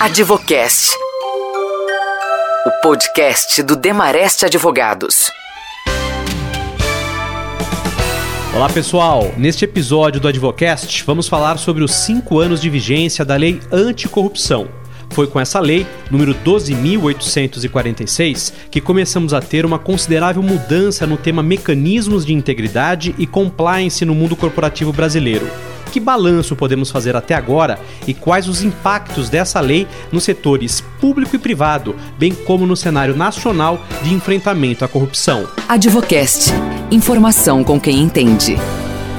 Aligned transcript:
Advocast. 0.00 0.90
O 2.66 2.70
podcast 2.82 3.62
do 3.62 3.76
Demareste 3.76 4.44
Advogados. 4.44 5.30
Olá 8.54 8.68
pessoal, 8.68 9.32
neste 9.36 9.64
episódio 9.64 10.20
do 10.20 10.26
Advocast 10.26 11.04
vamos 11.04 11.28
falar 11.28 11.58
sobre 11.58 11.84
os 11.84 11.94
cinco 11.94 12.40
anos 12.40 12.60
de 12.60 12.68
vigência 12.68 13.24
da 13.24 13.36
Lei 13.36 13.60
Anticorrupção. 13.70 14.66
Foi 15.10 15.28
com 15.28 15.38
essa 15.38 15.60
lei, 15.60 15.86
número 16.10 16.34
12.846, 16.34 18.52
que 18.70 18.80
começamos 18.80 19.32
a 19.32 19.40
ter 19.40 19.64
uma 19.64 19.78
considerável 19.78 20.42
mudança 20.42 21.06
no 21.06 21.16
tema 21.16 21.40
mecanismos 21.42 22.26
de 22.26 22.34
integridade 22.34 23.14
e 23.16 23.28
compliance 23.28 24.04
no 24.04 24.14
mundo 24.14 24.34
corporativo 24.34 24.92
brasileiro. 24.92 25.48
Que 25.94 26.00
balanço 26.00 26.56
podemos 26.56 26.90
fazer 26.90 27.14
até 27.14 27.34
agora 27.34 27.78
e 28.04 28.12
quais 28.12 28.48
os 28.48 28.64
impactos 28.64 29.28
dessa 29.28 29.60
lei 29.60 29.86
nos 30.10 30.24
setores 30.24 30.80
público 31.00 31.36
e 31.36 31.38
privado, 31.38 31.94
bem 32.18 32.34
como 32.34 32.66
no 32.66 32.76
cenário 32.76 33.16
nacional 33.16 33.80
de 34.02 34.12
enfrentamento 34.12 34.84
à 34.84 34.88
corrupção? 34.88 35.46
Advocast. 35.68 36.50
Informação 36.90 37.62
com 37.62 37.78
quem 37.78 38.00
entende. 38.00 38.56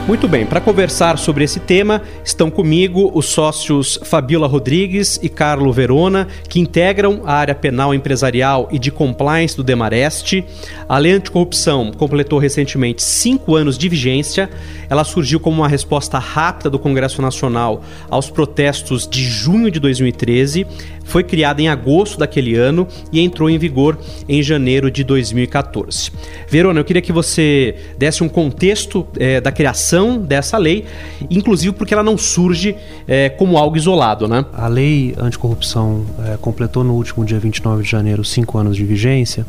Muito 0.08 0.28
bem, 0.28 0.46
para 0.46 0.62
conversar 0.62 1.18
sobre 1.18 1.44
esse 1.44 1.60
tema, 1.60 2.00
estão 2.24 2.52
comigo 2.52 3.10
os 3.16 3.26
sócios 3.26 4.00
Fabiola 4.04 4.46
Rodrigues 4.46 5.20
e 5.24 5.28
Carlo 5.28 5.74
Verona, 5.74 6.28
que 6.48 6.60
integram 6.60 7.24
a 7.26 7.34
área 7.34 7.56
penal 7.56 7.92
empresarial 7.92 8.70
e 8.72 8.78
de 8.78 8.92
compliance 8.92 9.58
do 9.58 9.64
Demareste. 9.64 10.46
A 10.88 11.00
lei 11.00 11.12
anticorrupção 11.12 11.92
completou 11.92 12.38
recentemente 12.38 13.02
cinco 13.02 13.56
anos 13.56 13.80
de 13.80 13.90
vigência. 13.90 14.48
Ela 14.92 15.04
surgiu 15.04 15.40
como 15.40 15.64
uma 15.64 15.68
resposta 15.68 16.20
rápida 16.20 16.70
do 16.70 16.78
Congresso 16.78 17.20
Nacional 17.20 17.82
aos 18.08 18.30
protestos 18.30 19.08
de 19.08 19.24
junho 19.24 19.72
de 19.72 19.80
2013 19.80 20.68
foi 21.06 21.24
criada 21.24 21.62
em 21.62 21.70
agosto 21.70 22.18
daquele 22.18 22.56
ano 22.56 22.88
e 23.12 23.22
entrou 23.22 23.50
em 23.50 23.58
vigor 23.58 23.98
em 24.28 24.44
janeiro 24.44 24.92
de 24.92 25.04
2014. 25.04 26.12
Verona, 26.50 26.80
eu 26.80 26.84
queria 26.84 27.02
que 27.02 27.14
você 27.14 27.76
desse 27.98 28.24
um 28.24 28.28
contexto 28.28 29.08
é, 29.18 29.40
da 29.40 29.52
criação 29.52 30.18
dessa 30.18 30.58
lei, 30.58 30.86
inclusive 31.30 31.74
porque 31.74 31.94
ela 31.94 32.04
não 32.04 32.18
surge 32.18 32.76
é, 33.08 33.30
como 33.30 33.58
algo 33.58 33.78
isolado, 33.78 34.28
né? 34.28 34.46
A 34.52 34.68
lei 34.68 35.16
anticorrupção 35.18 36.06
é, 36.26 36.38
completou 36.38 36.84
no 36.84 36.94
último 36.94 37.24
dia 37.24 37.40
29 37.40 37.84
de 37.84 37.90
janeiro 37.90 38.26
cinco 38.26 38.58
anos 38.58 38.76
de 38.76 38.84
vigência, 38.84 39.46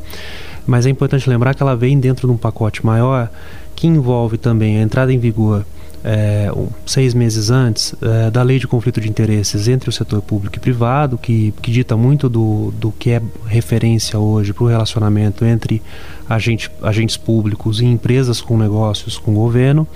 mas 0.66 0.86
é 0.86 0.90
importante 0.90 1.28
lembrar 1.28 1.54
que 1.54 1.62
ela 1.62 1.74
vem 1.74 1.98
dentro 1.98 2.28
de 2.28 2.32
um 2.32 2.36
pacote 2.36 2.84
maior 2.84 3.30
que 3.74 3.86
envolve 3.86 4.38
também 4.38 4.78
a 4.78 4.82
entrada 4.82 5.12
em 5.12 5.18
vigor 5.18 5.64
é, 6.04 6.50
seis 6.84 7.14
meses 7.14 7.50
antes 7.50 7.94
é, 8.00 8.30
da 8.30 8.42
lei 8.42 8.58
de 8.58 8.66
conflito 8.66 9.00
de 9.00 9.08
interesses 9.08 9.68
entre 9.68 9.88
o 9.88 9.92
setor 9.92 10.22
público 10.22 10.56
e 10.56 10.60
privado, 10.60 11.18
que, 11.18 11.52
que 11.60 11.70
dita 11.70 11.96
muito 11.96 12.28
do, 12.28 12.72
do 12.78 12.92
que 12.92 13.10
é 13.10 13.22
referência 13.46 14.18
hoje 14.18 14.52
para 14.52 14.64
o 14.64 14.66
relacionamento 14.66 15.44
entre 15.44 15.82
agente, 16.28 16.70
agentes 16.82 17.16
públicos 17.16 17.80
e 17.80 17.84
empresas 17.84 18.40
com 18.40 18.56
negócios 18.56 19.18
com 19.18 19.32
o 19.32 19.34
governo, 19.34 19.86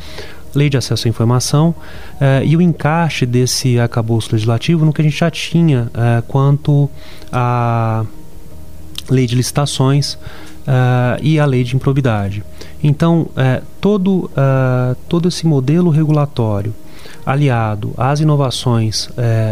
lei 0.54 0.68
de 0.68 0.76
acesso 0.76 1.06
à 1.06 1.08
informação 1.08 1.74
é, 2.20 2.42
e 2.44 2.56
o 2.56 2.60
encaixe 2.60 3.24
desse 3.24 3.78
arcabouço 3.78 4.30
legislativo 4.32 4.84
no 4.84 4.92
que 4.92 5.00
a 5.00 5.04
gente 5.04 5.16
já 5.16 5.30
tinha 5.30 5.90
é, 5.94 6.22
quanto 6.26 6.90
à 7.32 8.04
lei 9.08 9.26
de 9.26 9.34
licitações 9.34 10.18
uh, 10.70 11.18
e 11.20 11.38
a 11.40 11.44
lei 11.44 11.64
de 11.64 11.74
improbidade. 11.74 12.44
Então, 12.82 13.22
uh, 13.30 13.64
todo, 13.80 14.30
uh, 14.30 14.94
todo 15.08 15.28
esse 15.28 15.46
modelo 15.46 15.90
regulatório 15.90 16.72
aliado 17.26 17.92
às 17.96 18.20
inovações 18.20 19.08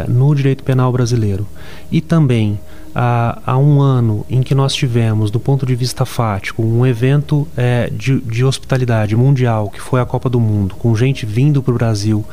no 0.06 0.34
direito 0.34 0.62
penal 0.62 0.92
brasileiro 0.92 1.46
e 1.90 2.00
também 2.00 2.58
há 2.94 3.56
um 3.56 3.80
ano 3.80 4.24
em 4.28 4.42
que 4.42 4.54
nós 4.54 4.74
tivemos, 4.74 5.30
do 5.30 5.38
ponto 5.38 5.64
de 5.64 5.74
vista 5.74 6.04
fático, 6.04 6.62
um 6.62 6.86
evento 6.86 7.46
é, 7.56 7.88
de, 7.90 8.20
de, 8.20 8.44
hospitalidade 8.44 9.14
mundial, 9.16 9.70
que 9.70 9.80
foi 9.80 10.00
a 10.00 10.06
Copa 10.06 10.28
do 10.28 10.40
Mundo, 10.40 10.74
com 10.74 10.94
gente 10.96 11.24
vindo 11.24 11.62
para 11.62 11.72
o 11.72 11.78
Brasil 11.78 12.24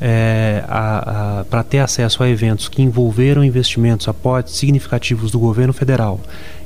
é, 0.00 0.62
para 1.50 1.62
ter 1.62 1.78
acesso 1.78 2.22
a 2.22 2.28
eventos 2.28 2.68
que 2.68 2.82
envolveram 2.82 3.44
investimentos, 3.44 4.08
aportes 4.08 4.54
significativos 4.54 5.30
do 5.30 5.38
governo 5.38 5.72
federal 5.72 6.20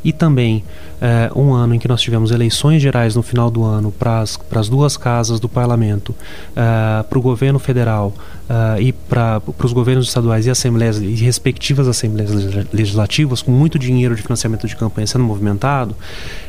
e 0.05 0.13
também 0.13 0.65
é, 1.01 1.31
um 1.35 1.53
ano 1.53 1.75
em 1.75 1.79
que 1.79 1.87
nós 1.87 2.01
tivemos 2.01 2.31
eleições 2.31 2.83
gerais 2.83 3.15
no 3.15 3.23
final 3.23 3.51
do 3.51 3.63
ano 3.65 3.93
para 3.93 4.21
as 4.21 4.69
duas 4.69 4.97
casas 4.97 5.39
do 5.39 5.49
parlamento, 5.49 6.15
é, 6.57 7.03
para 7.03 7.19
o 7.19 7.23
governo 7.23 7.59
federal 7.59 8.13
é, 8.49 8.83
e 8.83 8.93
para 8.93 9.41
os 9.63 9.73
governos 9.73 10.09
estaduais 10.09 10.47
e 10.47 10.51
assembleias 10.51 10.99
e 10.99 11.15
respectivas 11.15 11.87
assembleias 11.87 12.31
legislativas, 12.73 13.43
com 13.43 13.53
muito 13.53 13.79
dinheiro 13.79 14.15
de 14.15 14.23
financiamento 14.23 14.67
de 14.67 14.77
campanha 14.77 15.07
sendo 15.07 15.25
movimentado, 15.25 15.95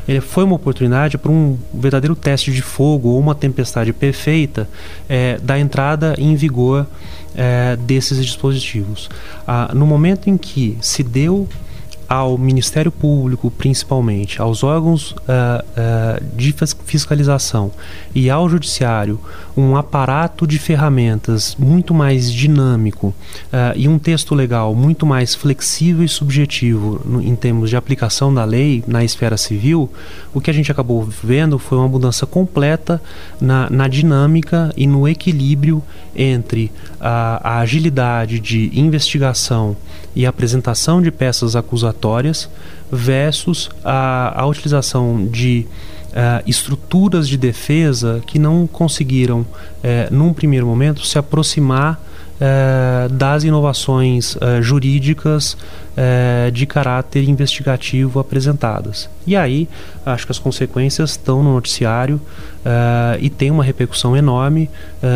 ele 0.06 0.20
foi 0.20 0.44
uma 0.44 0.56
oportunidade 0.56 1.16
para 1.16 1.30
um 1.30 1.56
verdadeiro 1.72 2.16
teste 2.16 2.52
de 2.52 2.62
fogo 2.62 3.10
ou 3.10 3.20
uma 3.20 3.34
tempestade 3.34 3.92
perfeita 3.92 4.68
é, 5.08 5.38
da 5.42 5.58
entrada 5.58 6.14
em 6.18 6.34
vigor 6.34 6.73
é, 7.34 7.76
desses 7.76 8.18
dispositivos. 8.18 9.08
Ah, 9.46 9.70
no 9.74 9.86
momento 9.86 10.28
em 10.28 10.36
que 10.36 10.76
se 10.80 11.02
deu 11.02 11.48
ao 12.14 12.38
Ministério 12.38 12.92
Público, 12.92 13.50
principalmente, 13.50 14.40
aos 14.40 14.62
órgãos 14.62 15.10
uh, 15.10 15.16
uh, 15.16 16.36
de 16.36 16.54
fiscalização 16.84 17.72
e 18.14 18.30
ao 18.30 18.48
Judiciário 18.48 19.18
um 19.56 19.76
aparato 19.76 20.46
de 20.46 20.58
ferramentas 20.58 21.56
muito 21.58 21.92
mais 21.92 22.32
dinâmico 22.32 23.08
uh, 23.08 23.14
e 23.74 23.88
um 23.88 23.98
texto 23.98 24.34
legal 24.34 24.74
muito 24.74 25.04
mais 25.04 25.34
flexível 25.34 26.04
e 26.04 26.08
subjetivo 26.08 27.00
no, 27.04 27.20
em 27.20 27.34
termos 27.34 27.68
de 27.68 27.76
aplicação 27.76 28.32
da 28.32 28.44
lei 28.44 28.84
na 28.86 29.02
esfera 29.02 29.36
civil, 29.36 29.90
o 30.32 30.40
que 30.40 30.50
a 30.50 30.54
gente 30.54 30.70
acabou 30.70 31.08
vendo 31.22 31.58
foi 31.58 31.78
uma 31.78 31.88
mudança 31.88 32.26
completa 32.26 33.02
na, 33.40 33.68
na 33.70 33.88
dinâmica 33.88 34.72
e 34.76 34.86
no 34.86 35.08
equilíbrio 35.08 35.82
entre 36.14 36.70
a, 37.00 37.56
a 37.56 37.58
agilidade 37.58 38.38
de 38.38 38.70
investigação 38.72 39.76
e 40.14 40.26
apresentação 40.26 41.02
de 41.02 41.10
peças 41.10 41.56
acusatórias 41.56 42.48
versus 42.90 43.70
a, 43.84 44.40
a 44.40 44.46
utilização 44.46 45.26
de 45.26 45.66
uh, 46.14 46.42
estruturas 46.46 47.28
de 47.28 47.36
defesa 47.36 48.22
que 48.26 48.38
não 48.38 48.66
conseguiram, 48.66 49.40
uh, 49.40 49.46
num 50.10 50.32
primeiro 50.32 50.66
momento, 50.66 51.04
se 51.04 51.18
aproximar 51.18 52.00
uh, 52.40 53.08
das 53.12 53.44
inovações 53.44 54.36
jurídicas 54.60 55.56
de 56.52 56.66
caráter 56.66 57.28
investigativo 57.28 58.18
apresentadas. 58.18 59.08
E 59.24 59.36
aí, 59.36 59.68
acho 60.04 60.26
que 60.26 60.32
as 60.32 60.40
consequências 60.40 61.10
estão 61.10 61.40
no 61.40 61.54
noticiário 61.54 62.20
e 63.20 63.30
tem 63.30 63.48
uma 63.48 63.62
repercussão 63.62 64.16
enorme 64.16 64.68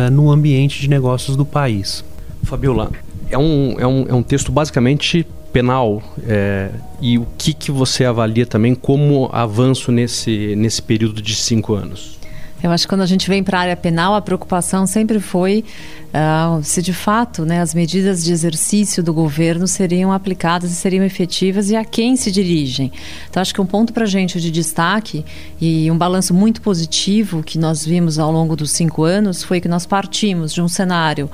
no 0.09 0.31
ambiente 0.31 0.79
de 0.79 0.89
negócios 0.89 1.35
do 1.35 1.43
país. 1.43 2.01
Fabiola, 2.43 2.91
é 3.29 3.37
um, 3.37 3.75
é 3.79 3.87
um, 3.87 4.05
é 4.09 4.13
um 4.13 4.23
texto 4.23 4.51
basicamente 4.51 5.25
penal 5.51 6.01
é, 6.27 6.69
e 7.01 7.17
o 7.17 7.27
que, 7.37 7.53
que 7.53 7.71
você 7.71 8.05
avalia 8.05 8.45
também 8.45 8.75
como 8.75 9.29
avanço 9.31 9.91
nesse, 9.91 10.55
nesse 10.55 10.81
período 10.81 11.21
de 11.21 11.35
cinco 11.35 11.73
anos? 11.73 12.19
Eu 12.61 12.71
acho 12.71 12.85
que 12.85 12.89
quando 12.89 13.01
a 13.01 13.05
gente 13.05 13.29
vem 13.29 13.41
para 13.41 13.57
a 13.57 13.61
área 13.61 13.75
penal, 13.77 14.13
a 14.13 14.21
preocupação 14.21 14.85
sempre 14.85 15.21
foi 15.21 15.63
uh, 16.09 16.61
se 16.61 16.81
de 16.81 16.91
fato 16.91 17.45
né, 17.45 17.61
as 17.61 17.73
medidas 17.73 18.21
de 18.21 18.33
exercício 18.33 19.01
do 19.01 19.13
governo 19.13 19.65
seriam 19.65 20.11
aplicadas 20.11 20.69
e 20.69 20.75
seriam 20.75 21.05
efetivas 21.05 21.69
e 21.69 21.77
a 21.77 21.85
quem 21.85 22.17
se 22.17 22.29
dirigem. 22.29 22.91
Então, 23.29 23.39
acho 23.41 23.53
que 23.53 23.61
um 23.61 23.65
ponto 23.65 23.93
para 23.93 24.03
a 24.03 24.07
gente 24.07 24.41
de 24.41 24.51
destaque 24.51 25.23
e 25.59 25.89
um 25.89 25.97
balanço 25.97 26.33
muito 26.33 26.61
positivo 26.61 27.41
que 27.41 27.57
nós 27.57 27.85
vimos 27.85 28.19
ao 28.19 28.29
longo 28.29 28.57
dos 28.57 28.71
cinco 28.71 29.03
anos 29.03 29.41
foi 29.41 29.61
que 29.61 29.69
nós 29.69 29.85
partimos 29.85 30.53
de 30.53 30.61
um 30.61 30.67
cenário 30.67 31.29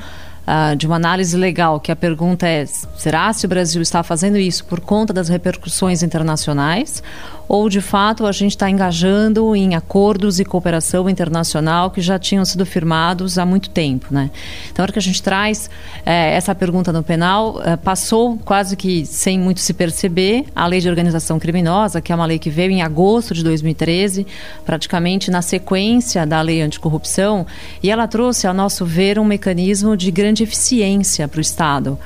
uh, 0.47 0.75
de 0.75 0.87
uma 0.87 0.95
análise 0.95 1.35
legal, 1.35 1.79
que 1.79 1.91
a 1.91 1.95
pergunta 1.95 2.47
é: 2.47 2.65
será 2.65 3.31
se 3.33 3.45
o 3.45 3.49
Brasil 3.49 3.81
está 3.81 4.03
fazendo 4.03 4.37
isso 4.37 4.65
por 4.65 4.79
conta 4.79 5.13
das 5.13 5.29
repercussões 5.29 6.03
internacionais? 6.03 7.01
Ou 7.47 7.69
de 7.69 7.81
fato 7.81 8.25
a 8.25 8.31
gente 8.31 8.51
está 8.51 8.69
engajando 8.69 9.55
em 9.55 9.75
acordos 9.75 10.39
e 10.39 10.45
cooperação 10.45 11.09
internacional 11.09 11.91
que 11.91 12.01
já 12.01 12.17
tinham 12.17 12.43
sido 12.45 12.65
firmados 12.65 13.37
há 13.37 13.45
muito 13.45 13.69
tempo, 13.69 14.07
né? 14.11 14.31
Então, 14.71 14.81
a 14.81 14.85
hora 14.85 14.91
que 14.91 14.99
a 14.99 15.01
gente 15.01 15.21
traz 15.21 15.69
é, 16.05 16.35
essa 16.35 16.53
pergunta 16.55 16.91
no 16.91 17.03
penal, 17.03 17.61
é, 17.63 17.75
passou 17.75 18.37
quase 18.43 18.75
que 18.75 19.05
sem 19.05 19.39
muito 19.39 19.59
se 19.59 19.73
perceber 19.73 20.45
a 20.55 20.65
lei 20.67 20.79
de 20.79 20.89
organização 20.89 21.39
criminosa, 21.39 22.01
que 22.01 22.11
é 22.11 22.15
uma 22.15 22.25
lei 22.25 22.39
que 22.39 22.49
veio 22.49 22.71
em 22.71 22.81
agosto 22.81 23.33
de 23.33 23.43
2013, 23.43 24.25
praticamente 24.65 25.29
na 25.29 25.41
sequência 25.41 26.25
da 26.25 26.41
lei 26.41 26.61
anticorrupção, 26.61 27.45
e 27.81 27.89
ela 27.89 28.07
trouxe, 28.07 28.47
a 28.47 28.53
nosso 28.53 28.85
ver, 28.85 29.19
um 29.19 29.25
mecanismo 29.25 29.95
de 29.95 30.11
grande 30.11 30.43
eficiência 30.43 31.27
para 31.27 31.37
o 31.37 31.41
Estado 31.41 31.97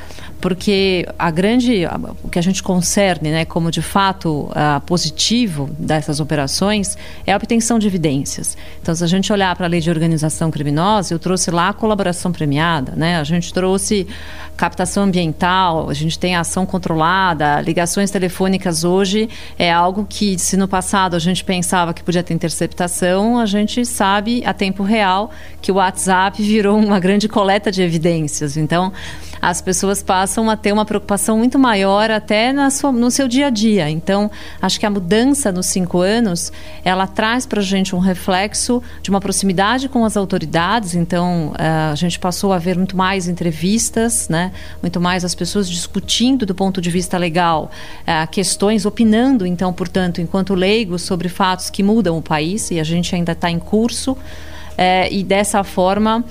porque 0.41 1.05
a 1.17 1.29
grande, 1.29 1.83
o 2.23 2.29
que 2.29 2.39
a 2.39 2.41
gente 2.41 2.63
concerne, 2.63 3.29
né, 3.29 3.45
como 3.45 3.69
de 3.69 3.81
fato 3.81 4.49
uh, 4.49 4.79
positivo 4.85 5.69
dessas 5.77 6.19
operações 6.19 6.97
é 7.25 7.33
a 7.33 7.37
obtenção 7.37 7.77
de 7.77 7.87
evidências. 7.87 8.57
Então, 8.81 8.95
se 8.95 9.03
a 9.03 9.07
gente 9.07 9.31
olhar 9.33 9.55
para 9.55 9.65
a 9.65 9.69
lei 9.69 9.81
de 9.81 9.89
organização 9.89 10.49
criminosa, 10.49 11.13
eu 11.13 11.19
trouxe 11.19 11.51
lá 11.51 11.69
a 11.69 11.73
colaboração 11.73 12.31
premiada, 12.31 12.93
né? 12.95 13.19
A 13.19 13.23
gente 13.23 13.53
trouxe 13.53 14.07
captação 14.55 15.03
ambiental, 15.03 15.89
a 15.89 15.93
gente 15.93 16.17
tem 16.19 16.35
ação 16.35 16.65
controlada, 16.65 17.61
ligações 17.61 18.11
telefônicas 18.11 18.83
hoje 18.83 19.29
é 19.57 19.71
algo 19.71 20.05
que, 20.07 20.37
se 20.37 20.57
no 20.57 20.67
passado 20.67 21.15
a 21.15 21.19
gente 21.19 21.43
pensava 21.43 21.93
que 21.93 22.03
podia 22.03 22.23
ter 22.23 22.33
interceptação, 22.33 23.39
a 23.39 23.45
gente 23.45 23.85
sabe 23.85 24.43
a 24.45 24.53
tempo 24.53 24.83
real 24.83 25.31
que 25.61 25.71
o 25.71 25.75
WhatsApp 25.75 26.41
virou 26.41 26.77
uma 26.77 26.99
grande 26.99 27.27
coleta 27.27 27.71
de 27.71 27.81
evidências. 27.81 28.57
Então, 28.57 28.91
as 29.41 29.61
pessoas 29.61 30.03
passam 30.03 30.49
a 30.49 30.57
ter 30.57 30.71
uma 30.71 30.85
preocupação 30.85 31.37
muito 31.37 31.57
maior 31.57 32.11
até 32.11 32.51
na 32.51 32.69
sua, 32.69 32.91
no 32.91 33.09
seu 33.09 33.27
dia 33.27 33.47
a 33.47 33.49
dia. 33.49 33.89
Então, 33.89 34.29
acho 34.61 34.79
que 34.79 34.85
a 34.85 34.89
mudança 34.89 35.51
nos 35.51 35.67
cinco 35.67 35.99
anos, 35.99 36.51
ela 36.83 37.07
traz 37.07 37.45
para 37.45 37.59
a 37.59 37.63
gente 37.63 37.95
um 37.95 37.99
reflexo 37.99 38.81
de 39.01 39.09
uma 39.09 39.19
proximidade 39.19 39.87
com 39.87 40.03
as 40.03 40.17
autoridades. 40.17 40.95
Então, 40.95 41.53
eh, 41.57 41.89
a 41.91 41.95
gente 41.95 42.19
passou 42.19 42.51
a 42.51 42.57
ver 42.57 42.77
muito 42.77 42.97
mais 42.97 43.27
entrevistas, 43.27 44.27
né? 44.29 44.51
Muito 44.81 44.99
mais 44.99 45.23
as 45.23 45.33
pessoas 45.33 45.69
discutindo 45.69 46.45
do 46.45 46.55
ponto 46.55 46.81
de 46.81 46.89
vista 46.89 47.17
legal 47.17 47.71
uh, 48.01 48.29
questões, 48.29 48.85
opinando, 48.85 49.45
então, 49.45 49.71
portanto, 49.71 50.21
enquanto 50.21 50.53
leigos 50.53 51.01
sobre 51.01 51.29
fatos 51.29 51.69
que 51.69 51.83
mudam 51.83 52.17
o 52.17 52.21
país 52.21 52.71
e 52.71 52.79
a 52.79 52.83
gente 52.83 53.15
ainda 53.15 53.31
está 53.31 53.49
em 53.49 53.59
curso. 53.59 54.13
Uh, 54.13 55.11
e 55.11 55.23
dessa 55.23 55.63
forma 55.63 56.23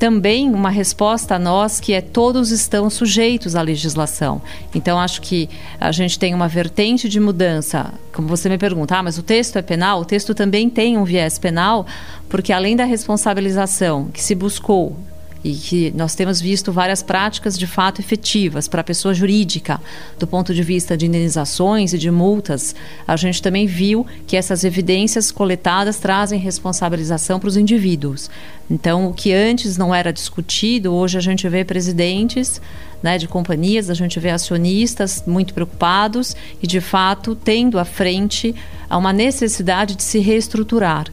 também 0.00 0.48
uma 0.48 0.70
resposta 0.70 1.34
a 1.34 1.38
nós 1.38 1.78
que 1.78 1.92
é 1.92 2.00
todos 2.00 2.50
estão 2.50 2.88
sujeitos 2.88 3.54
à 3.54 3.60
legislação. 3.60 4.40
Então 4.74 4.98
acho 4.98 5.20
que 5.20 5.46
a 5.78 5.92
gente 5.92 6.18
tem 6.18 6.32
uma 6.32 6.48
vertente 6.48 7.06
de 7.06 7.20
mudança. 7.20 7.92
Como 8.10 8.26
você 8.26 8.48
me 8.48 8.56
pergunta, 8.56 8.96
ah, 8.96 9.02
mas 9.02 9.18
o 9.18 9.22
texto 9.22 9.56
é 9.56 9.62
penal? 9.62 10.00
O 10.00 10.04
texto 10.06 10.34
também 10.34 10.70
tem 10.70 10.96
um 10.96 11.04
viés 11.04 11.38
penal, 11.38 11.86
porque 12.30 12.50
além 12.50 12.74
da 12.74 12.84
responsabilização 12.84 14.08
que 14.10 14.22
se 14.22 14.34
buscou 14.34 14.96
e 15.42 15.54
que 15.54 15.92
nós 15.96 16.14
temos 16.14 16.40
visto 16.40 16.70
várias 16.72 17.02
práticas 17.02 17.58
de 17.58 17.66
fato 17.66 18.00
efetivas 18.00 18.68
para 18.68 18.80
a 18.80 18.84
pessoa 18.84 19.14
jurídica, 19.14 19.80
do 20.18 20.26
ponto 20.26 20.54
de 20.54 20.62
vista 20.62 20.96
de 20.96 21.06
indenizações 21.06 21.92
e 21.92 21.98
de 21.98 22.10
multas, 22.10 22.74
a 23.06 23.16
gente 23.16 23.40
também 23.40 23.66
viu 23.66 24.06
que 24.26 24.36
essas 24.36 24.64
evidências 24.64 25.30
coletadas 25.30 25.98
trazem 25.98 26.38
responsabilização 26.38 27.40
para 27.40 27.48
os 27.48 27.56
indivíduos. 27.56 28.30
Então, 28.70 29.08
o 29.08 29.14
que 29.14 29.32
antes 29.32 29.76
não 29.76 29.94
era 29.94 30.12
discutido, 30.12 30.92
hoje 30.92 31.18
a 31.18 31.20
gente 31.20 31.48
vê 31.48 31.64
presidentes 31.64 32.60
né, 33.02 33.18
de 33.18 33.26
companhias, 33.26 33.90
a 33.90 33.94
gente 33.94 34.20
vê 34.20 34.30
acionistas 34.30 35.24
muito 35.26 35.54
preocupados 35.54 36.36
e, 36.62 36.66
de 36.66 36.80
fato, 36.80 37.34
tendo 37.34 37.78
à 37.78 37.84
frente 37.84 38.54
uma 38.90 39.12
necessidade 39.12 39.96
de 39.96 40.02
se 40.02 40.18
reestruturar. 40.18 41.06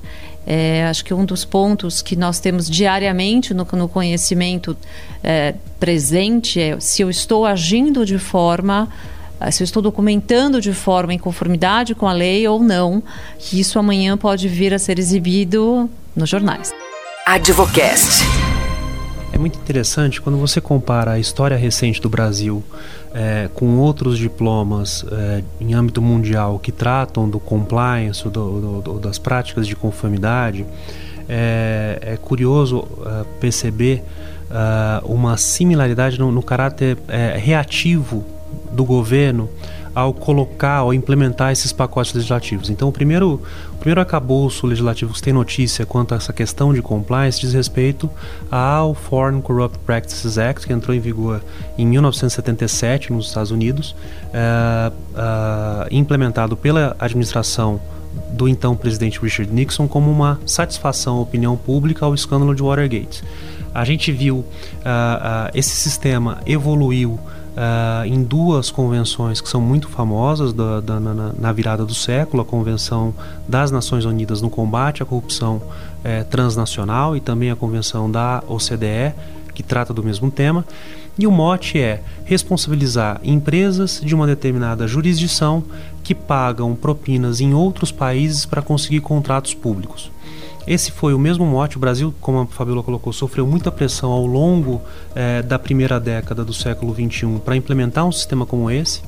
É, 0.49 0.87
acho 0.87 1.03
que 1.03 1.13
um 1.13 1.25
dos 1.25 1.43
pontos 1.43 2.01
que 2.01 2.15
nós 2.15 2.39
temos 2.39 2.69
diariamente 2.69 3.53
no, 3.53 3.67
no 3.73 3.89
conhecimento 3.89 4.77
é, 5.21 5.53
presente 5.77 6.57
é 6.61 6.79
se 6.79 7.01
eu 7.01 7.09
estou 7.09 7.45
agindo 7.45 8.05
de 8.05 8.17
forma 8.17 8.87
é, 9.41 9.51
se 9.51 9.61
eu 9.61 9.65
estou 9.65 9.81
documentando 9.81 10.61
de 10.61 10.73
forma 10.73 11.13
em 11.13 11.19
conformidade 11.19 11.93
com 11.93 12.07
a 12.07 12.13
lei 12.13 12.47
ou 12.47 12.63
não, 12.63 13.03
que 13.37 13.59
isso 13.59 13.77
amanhã 13.77 14.17
pode 14.17 14.47
vir 14.47 14.73
a 14.73 14.79
ser 14.79 14.97
exibido 14.97 15.89
nos 16.15 16.29
jornais. 16.29 16.73
Advocast. 17.25 18.46
É 19.37 19.39
muito 19.39 19.59
interessante 19.59 20.19
quando 20.19 20.39
você 20.39 20.59
compara 20.59 21.11
a 21.11 21.19
história 21.19 21.55
recente 21.55 22.01
do 22.01 22.09
Brasil 22.09 22.63
é, 23.13 23.47
com 23.53 23.77
outros 23.77 24.17
diplomas 24.17 25.05
é, 25.11 25.43
em 25.61 25.75
âmbito 25.75 26.01
mundial 26.01 26.57
que 26.57 26.71
tratam 26.71 27.29
do 27.29 27.39
compliance, 27.39 28.27
do, 28.27 28.81
do, 28.81 28.99
das 28.99 29.19
práticas 29.19 29.67
de 29.67 29.75
conformidade. 29.75 30.65
É, 31.29 31.99
é 32.01 32.17
curioso 32.17 32.79
uh, 32.79 33.27
perceber 33.39 34.01
uh, 34.49 35.05
uma 35.05 35.37
similaridade 35.37 36.17
no, 36.19 36.31
no 36.31 36.41
caráter 36.41 36.97
é, 37.07 37.37
reativo 37.37 38.25
do 38.71 38.83
governo 38.83 39.47
ao 39.97 40.13
colocar, 40.13 40.75
ao 40.75 40.93
implementar 40.93 41.51
esses 41.51 41.73
pacotes 41.73 42.13
legislativos. 42.13 42.69
Então, 42.69 42.87
o 42.87 42.91
primeiro, 42.91 43.41
o 43.73 43.77
primeiro 43.77 43.99
acabouço 43.99 44.67
legislativo 44.67 45.11
que 45.11 45.19
tem 45.19 45.33
notícia 45.33 45.87
quanto 45.87 46.13
a 46.13 46.17
essa 46.17 46.31
questão 46.31 46.71
de 46.71 46.83
compliance 46.83 47.39
diz 47.39 47.51
respeito 47.51 48.07
ao 48.51 48.93
Foreign 48.93 49.41
Corrupt 49.41 49.79
Practices 49.79 50.37
Act, 50.37 50.67
que 50.67 50.71
entrou 50.71 50.95
em 50.95 50.99
vigor 50.99 51.41
em 51.79 51.87
1977 51.87 53.11
nos 53.11 53.29
Estados 53.29 53.49
Unidos, 53.49 53.95
é, 54.31 54.91
é, 55.15 55.87
implementado 55.89 56.55
pela 56.55 56.95
administração 56.99 57.81
do 58.33 58.47
então 58.47 58.75
presidente 58.75 59.19
Richard 59.19 59.51
Nixon 59.51 59.87
como 59.87 60.11
uma 60.11 60.39
satisfação 60.45 61.17
à 61.17 61.21
opinião 61.21 61.57
pública 61.57 62.05
ao 62.05 62.13
escândalo 62.13 62.53
de 62.53 62.61
Watergate. 62.61 63.23
A 63.73 63.83
gente 63.83 64.11
viu 64.11 64.37
uh, 64.37 64.43
uh, 64.43 65.51
esse 65.55 65.71
sistema 65.71 66.39
evoluiu 66.45 67.19
uh, 67.57 68.05
em 68.05 68.23
duas 68.23 68.69
convenções 68.69 69.41
que 69.41 69.49
são 69.49 69.59
muito 69.59 69.89
famosas 69.89 70.53
da, 70.53 70.79
da, 70.79 70.99
na, 70.99 71.33
na, 71.37 71.51
virada 71.51 71.83
do 71.83 71.93
século, 71.93 72.43
a 72.43 72.45
Convenção 72.45 73.13
das 73.47 73.71
Nações 73.71 74.05
Unidas 74.05 74.41
no 74.41 74.49
Combate 74.49 75.01
à 75.01 75.05
Corrupção 75.05 75.61
eh, 76.03 76.23
Transnacional 76.23 77.17
e 77.17 77.19
também 77.19 77.49
a 77.49 77.55
Convenção 77.55 78.09
da 78.09 78.43
OCDE, 78.47 79.13
que 79.53 79.63
trata 79.63 79.93
do 79.93 80.03
mesmo 80.03 80.29
tema. 80.29 80.63
E 81.17 81.25
o 81.25 81.31
mote 81.31 81.79
é 81.79 82.03
responsabilizar 82.25 83.19
empresas 83.23 83.99
de 84.03 84.13
uma 84.13 84.27
determinada 84.27 84.87
jurisdição 84.87 85.63
que 86.03 86.13
pagam 86.13 86.75
propinas 86.75 87.41
em 87.41 87.55
outros 87.55 87.91
países 87.91 88.45
para 88.45 88.61
conseguir 88.61 88.99
contratos 88.99 89.55
públicos. 89.55 90.11
Esse 90.67 90.91
foi 90.91 91.13
o 91.13 91.19
mesmo 91.19 91.45
mote. 91.45 91.77
O 91.77 91.79
Brasil, 91.79 92.13
como 92.19 92.39
a 92.39 92.45
Fabiola 92.45 92.83
colocou, 92.83 93.13
sofreu 93.13 93.47
muita 93.47 93.71
pressão 93.71 94.11
ao 94.11 94.25
longo 94.25 94.81
eh, 95.15 95.41
da 95.41 95.57
primeira 95.57 95.97
década 95.97 96.43
do 96.43 96.53
século 96.53 96.93
XXI 96.93 97.39
para 97.43 97.55
implementar 97.55 98.05
um 98.05 98.11
sistema 98.11 98.45
como 98.45 98.69
esse. 98.69 99.01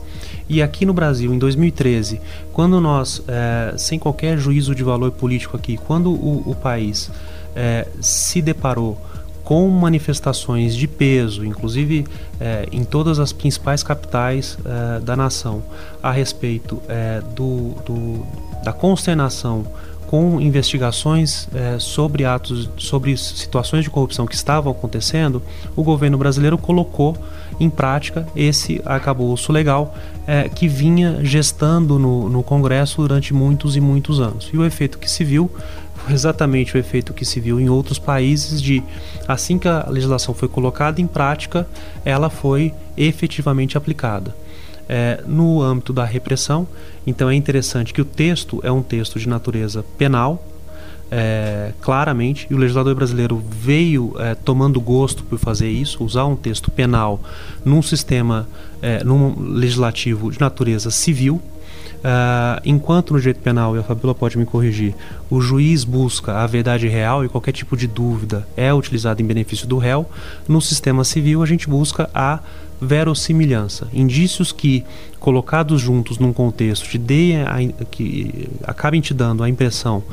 E 0.47 0.61
aqui 0.61 0.85
no 0.85 0.93
Brasil, 0.93 1.33
em 1.33 1.37
2013, 1.37 2.21
quando 2.53 2.79
nós, 2.79 3.21
eh, 3.27 3.73
sem 3.77 3.99
qualquer 3.99 4.37
juízo 4.37 4.73
de 4.73 4.83
valor 4.83 5.11
político 5.11 5.57
aqui, 5.57 5.75
quando 5.75 6.11
o, 6.11 6.49
o 6.49 6.55
país 6.55 7.11
eh, 7.53 7.85
se 7.99 8.41
deparou 8.41 8.97
com 9.43 9.67
manifestações 9.67 10.75
de 10.75 10.87
peso, 10.87 11.43
inclusive 11.43 12.05
em 12.71 12.83
todas 12.83 13.17
as 13.17 13.33
principais 13.33 13.81
capitais 13.81 14.59
da 15.03 15.15
nação, 15.15 15.63
a 16.03 16.11
respeito 16.11 16.79
do, 17.35 17.73
do, 17.83 18.27
da 18.63 18.71
consternação 18.71 19.65
com 20.09 20.41
investigações 20.41 21.47
é, 21.53 21.77
sobre 21.77 22.25
atos, 22.25 22.67
sobre 22.77 23.15
situações 23.15 23.83
de 23.83 23.91
corrupção 23.91 24.25
que 24.25 24.33
estavam 24.33 24.71
acontecendo, 24.71 25.39
o 25.75 25.83
governo 25.83 26.17
brasileiro 26.17 26.57
colocou 26.57 27.15
em 27.59 27.69
prática 27.69 28.27
esse 28.35 28.81
arcabouço 28.83 29.51
legal 29.51 29.95
é, 30.25 30.49
que 30.49 30.67
vinha 30.67 31.19
gestando 31.21 31.99
no, 31.99 32.27
no 32.27 32.41
Congresso 32.41 33.03
durante 33.03 33.35
muitos 33.35 33.75
e 33.75 33.79
muitos 33.79 34.19
anos. 34.19 34.49
E 34.51 34.57
o 34.57 34.65
efeito 34.65 34.97
que 34.97 35.07
se 35.07 35.23
viu 35.23 35.51
foi 35.93 36.15
exatamente 36.15 36.75
o 36.75 36.79
efeito 36.79 37.13
que 37.13 37.23
se 37.23 37.39
viu 37.39 37.59
em 37.59 37.69
outros 37.69 37.99
países 37.99 38.59
de 38.59 38.81
assim 39.27 39.59
que 39.59 39.67
a 39.67 39.85
legislação 39.87 40.33
foi 40.33 40.47
colocada 40.47 40.99
em 40.99 41.05
prática, 41.05 41.67
ela 42.03 42.31
foi 42.31 42.73
efetivamente 42.97 43.77
aplicada 43.77 44.33
é, 44.89 45.23
no 45.27 45.61
âmbito 45.61 45.93
da 45.93 46.03
repressão. 46.03 46.67
Então 47.05 47.29
é 47.29 47.35
interessante 47.35 47.93
que 47.93 48.01
o 48.01 48.05
texto 48.05 48.59
é 48.63 48.71
um 48.71 48.81
texto 48.81 49.19
de 49.19 49.29
natureza 49.29 49.85
penal, 49.97 50.43
é, 51.11 51.73
claramente, 51.81 52.47
e 52.49 52.53
o 52.53 52.57
legislador 52.57 52.95
brasileiro 52.95 53.41
veio 53.49 54.15
é, 54.19 54.35
tomando 54.35 54.81
gosto 54.81 55.23
por 55.23 55.37
fazer 55.37 55.69
isso, 55.69 56.03
usar 56.03 56.25
um 56.25 56.35
texto 56.35 56.69
penal 56.71 57.21
num 57.63 57.81
sistema, 57.81 58.47
é, 58.81 59.03
num 59.03 59.39
legislativo 59.39 60.31
de 60.31 60.39
natureza 60.39 60.89
civil. 60.89 61.39
Uh, 61.99 62.61
enquanto 62.63 63.11
no 63.11 63.19
direito 63.19 63.41
penal, 63.41 63.75
e 63.75 63.79
a 63.79 63.83
Fabiola 63.83 64.15
pode 64.15 64.37
me 64.37 64.45
corrigir, 64.45 64.95
o 65.29 65.41
juiz 65.41 65.83
busca 65.83 66.37
a 66.37 66.47
verdade 66.47 66.87
real 66.87 67.25
e 67.25 67.27
qualquer 67.27 67.51
tipo 67.51 67.75
de 67.75 67.87
dúvida 67.87 68.47
é 68.55 68.73
utilizado 68.73 69.21
em 69.21 69.25
benefício 69.25 69.67
do 69.67 69.77
réu, 69.77 70.09
no 70.47 70.61
sistema 70.61 71.03
civil 71.03 71.43
a 71.43 71.45
gente 71.45 71.67
busca 71.67 72.09
a 72.15 72.39
verossimilhança, 72.81 73.87
indícios 73.93 74.51
que, 74.51 74.85
colocados 75.19 75.81
juntos 75.81 76.17
num 76.17 76.31
contexto, 76.31 76.87
te 76.87 77.35
a, 77.35 77.85
que 77.85 78.47
acabem 78.63 79.01
te 79.01 79.13
dando 79.13 79.43
a 79.43 79.49
impressão 79.49 80.03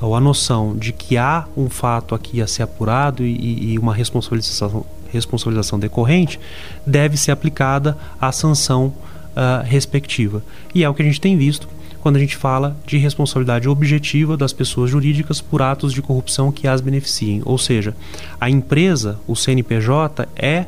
ou 0.00 0.14
a 0.14 0.20
noção 0.20 0.76
de 0.76 0.92
que 0.92 1.16
há 1.16 1.46
um 1.56 1.70
fato 1.70 2.14
aqui 2.14 2.42
a 2.42 2.46
ser 2.46 2.62
apurado 2.62 3.24
e, 3.24 3.72
e 3.72 3.78
uma 3.78 3.94
responsabilização, 3.94 4.84
responsabilização 5.12 5.78
decorrente, 5.78 6.40
deve 6.86 7.16
ser 7.16 7.30
aplicada 7.30 7.96
a 8.20 8.32
sanção 8.32 8.86
uh, 8.86 9.64
respectiva. 9.64 10.42
E 10.74 10.82
é 10.82 10.88
o 10.88 10.94
que 10.94 11.02
a 11.02 11.04
gente 11.04 11.20
tem 11.20 11.36
visto 11.36 11.68
quando 12.00 12.16
a 12.16 12.20
gente 12.20 12.36
fala 12.36 12.76
de 12.86 12.98
responsabilidade 12.98 13.68
objetiva 13.68 14.36
das 14.36 14.52
pessoas 14.52 14.90
jurídicas 14.90 15.40
por 15.40 15.60
atos 15.60 15.92
de 15.92 16.00
corrupção 16.00 16.52
que 16.52 16.68
as 16.68 16.80
beneficiem. 16.80 17.42
Ou 17.44 17.58
seja, 17.58 17.96
a 18.40 18.48
empresa, 18.48 19.18
o 19.26 19.34
CNPJ, 19.34 20.28
é 20.36 20.66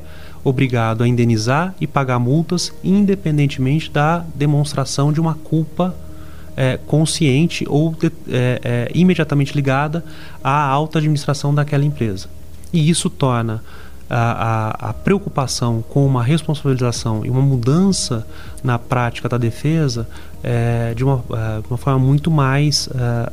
obrigado 0.49 1.03
a 1.03 1.09
indenizar 1.09 1.75
e 1.81 1.87
pagar 1.87 2.19
multas, 2.19 2.73
independentemente 2.83 3.91
da 3.91 4.25
demonstração 4.35 5.13
de 5.13 5.21
uma 5.21 5.35
culpa 5.35 5.95
é, 6.57 6.77
consciente 6.87 7.65
ou 7.69 7.93
de, 7.93 8.07
é, 8.29 8.61
é, 8.65 8.91
imediatamente 8.95 9.55
ligada 9.55 10.05
à 10.43 10.67
alta 10.67 10.99
administração 10.99 11.55
daquela 11.55 11.85
empresa. 11.85 12.29
E 12.73 12.91
isso 12.91 13.09
torna 13.09 13.63
a, 14.11 14.17
a, 14.87 14.91
a, 14.91 14.93
preocupação 14.93 15.85
com 15.89 16.05
uma 16.05 16.23
responsabilização 16.23 17.25
e 17.25 17.31
uma 17.31 17.43
mudança 17.43 18.27
na 18.65 18.79
prática 18.79 19.29
da 19.29 19.39
defesa 19.39 20.09
é, 20.43 20.95
de 20.95 21.05
uma, 21.05 21.23
é, 21.31 21.63
uma 21.69 21.77
forma 21.77 21.99
muito 21.99 22.31
mais 22.31 22.89
é, 22.89 23.31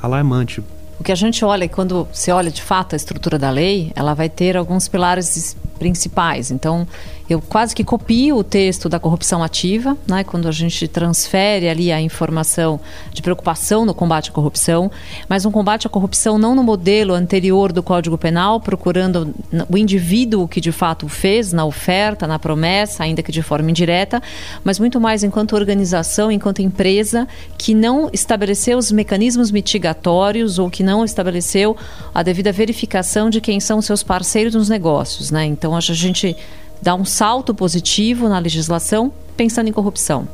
alarmante. 0.00 0.62
O 0.98 1.04
que 1.04 1.12
a 1.12 1.14
gente 1.14 1.44
olha, 1.44 1.68
quando 1.68 2.08
se 2.12 2.30
olha 2.32 2.50
de 2.50 2.60
fato 2.60 2.94
a 2.94 2.96
estrutura 2.96 3.38
da 3.38 3.50
lei, 3.50 3.92
ela 3.94 4.14
vai 4.14 4.28
ter 4.28 4.56
alguns 4.56 4.88
pilares 4.88 5.56
principais. 5.78 6.50
Então, 6.50 6.86
eu 7.28 7.42
quase 7.42 7.74
que 7.74 7.84
copio 7.84 8.36
o 8.36 8.44
texto 8.44 8.88
da 8.88 8.98
corrupção 8.98 9.42
ativa, 9.42 9.96
né, 10.06 10.24
quando 10.24 10.48
a 10.48 10.52
gente 10.52 10.88
transfere 10.88 11.68
ali 11.68 11.92
a 11.92 12.00
informação 12.00 12.80
de 13.12 13.20
preocupação 13.20 13.84
no 13.84 13.92
combate 13.92 14.30
à 14.30 14.32
corrupção, 14.32 14.90
mas 15.28 15.44
um 15.44 15.50
combate 15.50 15.86
à 15.86 15.90
corrupção 15.90 16.38
não 16.38 16.54
no 16.54 16.62
modelo 16.62 17.12
anterior 17.12 17.70
do 17.70 17.82
Código 17.82 18.16
Penal, 18.16 18.60
procurando 18.60 19.34
o 19.68 19.76
indivíduo 19.76 20.48
que 20.48 20.60
de 20.60 20.72
fato 20.72 21.08
fez 21.08 21.52
na 21.52 21.64
oferta, 21.64 22.26
na 22.26 22.38
promessa, 22.38 23.04
ainda 23.04 23.22
que 23.22 23.30
de 23.30 23.42
forma 23.42 23.70
indireta, 23.70 24.22
mas 24.64 24.78
muito 24.78 24.98
mais 25.00 25.22
enquanto 25.22 25.54
organização, 25.54 26.32
enquanto 26.32 26.62
empresa 26.62 27.28
que 27.58 27.74
não 27.74 28.08
estabeleceu 28.12 28.78
os 28.78 28.90
mecanismos 28.90 29.50
mitigatórios 29.50 30.58
ou 30.58 30.70
que 30.70 30.82
não 30.82 31.04
estabeleceu 31.04 31.76
a 32.14 32.22
devida 32.22 32.50
verificação 32.52 33.28
de 33.28 33.40
quem 33.40 33.60
são 33.60 33.82
seus 33.82 34.02
parceiros 34.02 34.54
nos 34.54 34.68
negócios, 34.68 35.30
né? 35.30 35.44
Então 35.44 35.76
a 35.76 35.80
gente 35.80 36.36
dá 36.80 36.94
um 36.94 37.04
salto 37.04 37.54
positivo 37.54 38.28
na 38.28 38.38
legislação 38.38 39.12
pensando 39.36 39.68
em 39.68 39.72
corrupção. 39.72 40.28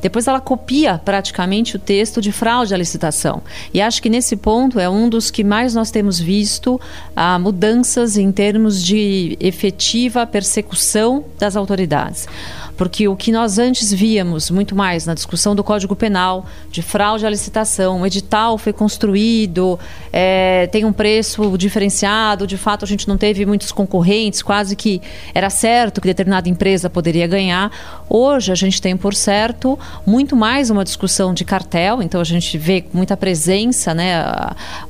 Depois 0.00 0.26
ela 0.26 0.40
copia 0.40 0.98
praticamente 0.98 1.76
o 1.76 1.78
texto 1.78 2.20
de 2.20 2.32
fraude 2.32 2.72
à 2.72 2.76
licitação. 2.76 3.42
E 3.72 3.80
acho 3.80 4.00
que 4.00 4.08
nesse 4.08 4.36
ponto 4.36 4.78
é 4.80 4.88
um 4.88 5.08
dos 5.08 5.30
que 5.30 5.44
mais 5.44 5.74
nós 5.74 5.90
temos 5.90 6.18
visto 6.18 6.80
ah, 7.14 7.38
mudanças 7.38 8.16
em 8.16 8.32
termos 8.32 8.82
de 8.82 9.36
efetiva 9.40 10.26
persecução 10.26 11.24
das 11.38 11.54
autoridades. 11.54 12.26
Porque 12.80 13.06
o 13.06 13.14
que 13.14 13.30
nós 13.30 13.58
antes 13.58 13.92
víamos 13.92 14.50
muito 14.50 14.74
mais 14.74 15.04
na 15.04 15.12
discussão 15.12 15.54
do 15.54 15.62
Código 15.62 15.94
Penal, 15.94 16.46
de 16.70 16.80
fraude 16.80 17.26
à 17.26 17.28
licitação, 17.28 18.00
o 18.00 18.06
edital 18.06 18.56
foi 18.56 18.72
construído, 18.72 19.78
é, 20.10 20.66
tem 20.68 20.86
um 20.86 20.92
preço 20.92 21.58
diferenciado, 21.58 22.46
de 22.46 22.56
fato 22.56 22.82
a 22.82 22.88
gente 22.88 23.06
não 23.06 23.18
teve 23.18 23.44
muitos 23.44 23.70
concorrentes, 23.70 24.40
quase 24.40 24.74
que 24.74 25.02
era 25.34 25.50
certo 25.50 26.00
que 26.00 26.06
determinada 26.06 26.48
empresa 26.48 26.88
poderia 26.88 27.26
ganhar. 27.26 27.70
Hoje 28.08 28.50
a 28.50 28.54
gente 28.54 28.80
tem, 28.80 28.96
por 28.96 29.12
certo, 29.12 29.78
muito 30.06 30.34
mais 30.34 30.70
uma 30.70 30.82
discussão 30.82 31.34
de 31.34 31.44
cartel, 31.44 32.00
então 32.00 32.18
a 32.18 32.24
gente 32.24 32.56
vê 32.56 32.82
muita 32.94 33.14
presença, 33.14 33.92
né, 33.92 34.24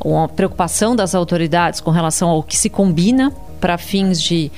uma 0.05 0.29
preocupação 0.29 0.95
das 0.95 1.13
autoridades 1.13 1.81
com 1.81 1.91
relação 1.91 2.29
ao 2.29 2.41
que 2.41 2.57
se 2.57 2.71
combina 2.71 3.33
para 3.61 3.77
fins 3.77 4.23
de 4.23 4.51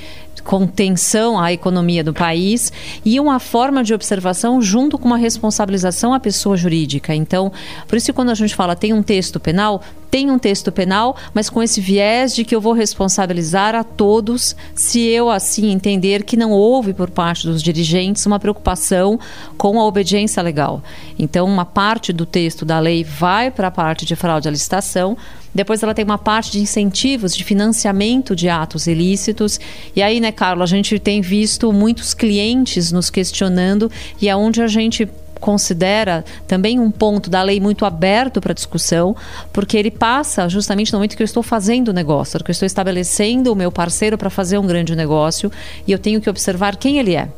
contenção 0.45 1.39
à 1.39 1.53
economia 1.53 2.03
do 2.05 2.13
país 2.13 2.73
e 3.05 3.19
uma 3.19 3.39
forma 3.39 3.83
de 3.83 3.95
observação 3.95 4.61
junto 4.61 4.99
com 4.99 5.07
uma 5.07 5.17
responsabilização 5.17 6.13
à 6.13 6.21
pessoa 6.21 6.57
jurídica. 6.57 7.15
Então, 7.15 7.53
por 7.87 7.97
isso 7.97 8.13
quando 8.13 8.31
a 8.31 8.35
gente 8.35 8.55
fala 8.55 8.77
tem 8.77 8.93
um 8.93 9.03
texto 9.03 9.39
penal, 9.41 9.83
tem 10.11 10.31
um 10.31 10.39
texto 10.39 10.71
penal, 10.71 11.17
mas 11.33 11.49
com 11.49 11.63
esse 11.63 11.81
viés 11.81 12.35
de 12.35 12.45
que 12.45 12.55
eu 12.55 12.61
vou 12.61 12.75
responsabilizar 12.75 13.75
a 13.75 13.83
todos 13.83 14.55
se 14.75 15.01
eu 15.07 15.31
assim 15.31 15.71
entender 15.71 16.23
que 16.23 16.37
não 16.37 16.51
houve 16.51 16.93
por 16.93 17.09
parte 17.09 17.47
dos 17.47 17.63
dirigentes 17.63 18.27
uma 18.27 18.39
preocupação 18.39 19.19
com 19.57 19.81
a 19.81 19.87
obediência 19.87 20.43
legal. 20.43 20.83
Então, 21.19 21.47
uma 21.47 21.65
parte 21.65 22.13
do 22.13 22.27
texto 22.27 22.65
da 22.65 22.79
lei 22.79 23.03
vai 23.03 23.51
para 23.51 23.69
a 23.69 23.71
parte 23.71 24.05
de 24.05 24.15
fraude 24.15 24.49
à 24.49 24.51
licitação, 24.51 25.17
depois 25.55 25.83
ela 25.83 25.95
tem 25.95 26.05
uma 26.05 26.19
parte 26.19 26.53
de 26.53 26.61
incentivos 26.61 27.35
de 27.35 27.45
financiamento 27.45 28.35
de 28.35 28.49
atos 28.49 28.87
ilícitos. 28.87 29.61
E 29.95 30.03
aí, 30.03 30.21
né, 30.21 30.33
Carlos, 30.33 30.63
a 30.63 30.67
gente 30.67 30.99
tem 30.99 31.21
visto 31.21 31.73
muitos 31.73 32.15
clientes 32.15 32.91
nos 32.93 33.11
questionando 33.11 33.91
e 34.21 34.29
é 34.29 34.33
a 34.33 34.67
gente 34.67 35.09
considera 35.41 36.25
também 36.47 36.79
um 36.79 36.91
ponto 36.91 37.29
da 37.29 37.43
lei 37.43 37.61
muito 37.61 37.85
aberto 37.85 38.41
para 38.41 38.55
discussão, 38.55 39.15
porque 39.53 39.77
ele 39.77 39.91
passa 39.91 40.49
justamente 40.49 40.93
no 40.93 40.99
momento 40.99 41.17
que 41.17 41.23
eu 41.23 41.25
estou 41.25 41.43
fazendo 41.43 41.89
o 41.89 41.93
negócio, 41.93 42.43
que 42.45 42.51
eu 42.51 42.53
estou 42.53 42.65
estabelecendo 42.65 43.53
o 43.53 43.57
meu 43.57 43.73
parceiro 43.73 44.17
para 44.17 44.31
fazer 44.31 44.57
um 44.59 44.67
grande 44.67 44.95
negócio 44.95 45.51
e 45.85 45.91
eu 45.91 45.99
tenho 45.99 46.21
que 46.21 46.31
observar 46.31 46.77
quem 46.77 46.99
ele 46.99 47.17
é 47.17 47.29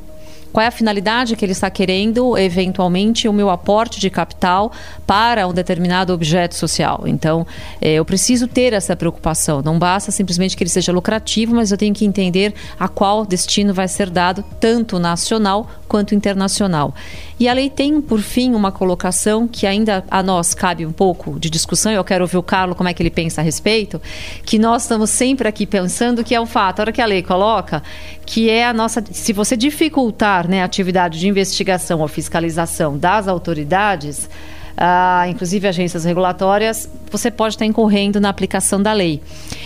qual 0.54 0.62
é 0.62 0.68
a 0.68 0.70
finalidade 0.70 1.34
que 1.34 1.44
ele 1.44 1.50
está 1.50 1.68
querendo, 1.68 2.38
eventualmente, 2.38 3.26
o 3.26 3.32
meu 3.32 3.50
aporte 3.50 3.98
de 3.98 4.08
capital 4.08 4.70
para 5.04 5.48
um 5.48 5.52
determinado 5.52 6.12
objeto 6.12 6.54
social. 6.54 7.02
Então, 7.06 7.44
é, 7.80 7.94
eu 7.94 8.04
preciso 8.04 8.46
ter 8.46 8.72
essa 8.72 8.94
preocupação. 8.94 9.62
Não 9.62 9.80
basta 9.80 10.12
simplesmente 10.12 10.56
que 10.56 10.62
ele 10.62 10.70
seja 10.70 10.92
lucrativo, 10.92 11.56
mas 11.56 11.72
eu 11.72 11.76
tenho 11.76 11.92
que 11.92 12.04
entender 12.04 12.54
a 12.78 12.86
qual 12.86 13.26
destino 13.26 13.74
vai 13.74 13.88
ser 13.88 14.08
dado, 14.08 14.44
tanto 14.60 15.00
nacional 15.00 15.68
quanto 15.88 16.14
internacional. 16.14 16.94
E 17.38 17.48
a 17.48 17.52
lei 17.52 17.68
tem, 17.68 18.00
por 18.00 18.20
fim, 18.20 18.54
uma 18.54 18.70
colocação 18.70 19.48
que 19.48 19.66
ainda 19.66 20.04
a 20.08 20.22
nós 20.22 20.54
cabe 20.54 20.86
um 20.86 20.92
pouco 20.92 21.38
de 21.38 21.50
discussão, 21.50 21.90
eu 21.90 22.04
quero 22.04 22.22
ouvir 22.22 22.36
o 22.36 22.42
Carlos 22.42 22.76
como 22.76 22.88
é 22.88 22.94
que 22.94 23.02
ele 23.02 23.10
pensa 23.10 23.40
a 23.40 23.44
respeito, 23.44 24.00
que 24.44 24.56
nós 24.56 24.82
estamos 24.82 25.10
sempre 25.10 25.48
aqui 25.48 25.66
pensando 25.66 26.22
que 26.22 26.34
é 26.34 26.40
o 26.40 26.46
fato, 26.46 26.78
a 26.78 26.82
hora 26.82 26.92
que 26.92 27.02
a 27.02 27.06
lei 27.06 27.22
coloca, 27.22 27.82
que 28.24 28.48
é 28.48 28.64
a 28.64 28.72
nossa. 28.72 29.02
Se 29.10 29.32
você 29.32 29.56
dificultar 29.56 30.43
né, 30.46 30.62
a 30.62 30.64
atividade 30.64 31.18
de 31.18 31.28
investigação 31.28 32.00
ou 32.00 32.08
fiscalização 32.08 32.96
das 32.96 33.28
autoridades, 33.28 34.28
ah, 34.76 35.26
inclusive 35.28 35.68
agências 35.68 36.04
regulatórias, 36.04 36.88
você 37.10 37.30
pode 37.30 37.54
estar 37.54 37.64
incorrendo 37.64 38.20
na 38.20 38.28
aplicação 38.28 38.82
da 38.82 38.92
lei. 38.92 39.20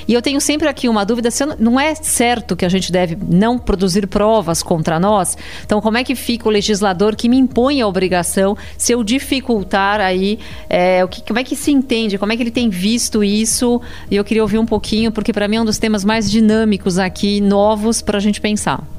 E 0.07 0.13
eu 0.13 0.21
tenho 0.21 0.41
sempre 0.41 0.69
aqui 0.69 0.89
uma 0.89 1.05
dúvida: 1.05 1.31
se 1.31 1.45
não 1.59 1.81
é 1.81 1.95
certo 1.95 2.55
que 2.55 2.65
a 2.65 2.69
gente 2.69 2.93
deve 2.93 3.17
não 3.27 3.59
produzir 3.59 4.07
provas 4.07 4.63
contra 4.63 5.01
nós? 5.01 5.37
Então, 5.65 5.81
como 5.81 5.97
é 5.97 6.05
que 6.05 6.15
fica 6.15 6.47
o 6.47 6.51
legislador 6.51 7.17
que 7.17 7.29
me 7.29 7.39
impõe 7.39 7.81
a 7.81 7.87
obrigação 7.87 8.57
se 8.77 8.93
eu 8.93 9.03
dificultar 9.03 9.99
aí? 10.01 10.39
É, 10.69 11.03
o 11.03 11.09
que, 11.09 11.23
como 11.23 11.39
é 11.39 11.45
que 11.45 11.57
se 11.57 11.71
entende? 11.71 12.19
Como 12.19 12.33
é 12.33 12.37
que 12.37 12.43
ele 12.43 12.51
tem 12.51 12.69
visto 12.69 13.25
isso? 13.25 13.81
E 14.11 14.17
eu 14.17 14.25
queria 14.25 14.43
ouvir 14.43 14.59
um 14.59 14.67
pouquinho, 14.67 15.11
porque 15.11 15.33
para 15.33 15.49
mim 15.49 15.57
é 15.57 15.61
um 15.63 15.65
dos 15.65 15.79
temas 15.79 16.05
mais 16.05 16.31
dinâmicos 16.31 16.99
aqui, 16.99 17.41
novos 17.41 18.03
para 18.03 18.19
a 18.19 18.21
gente 18.21 18.41
pensar. 18.43 18.98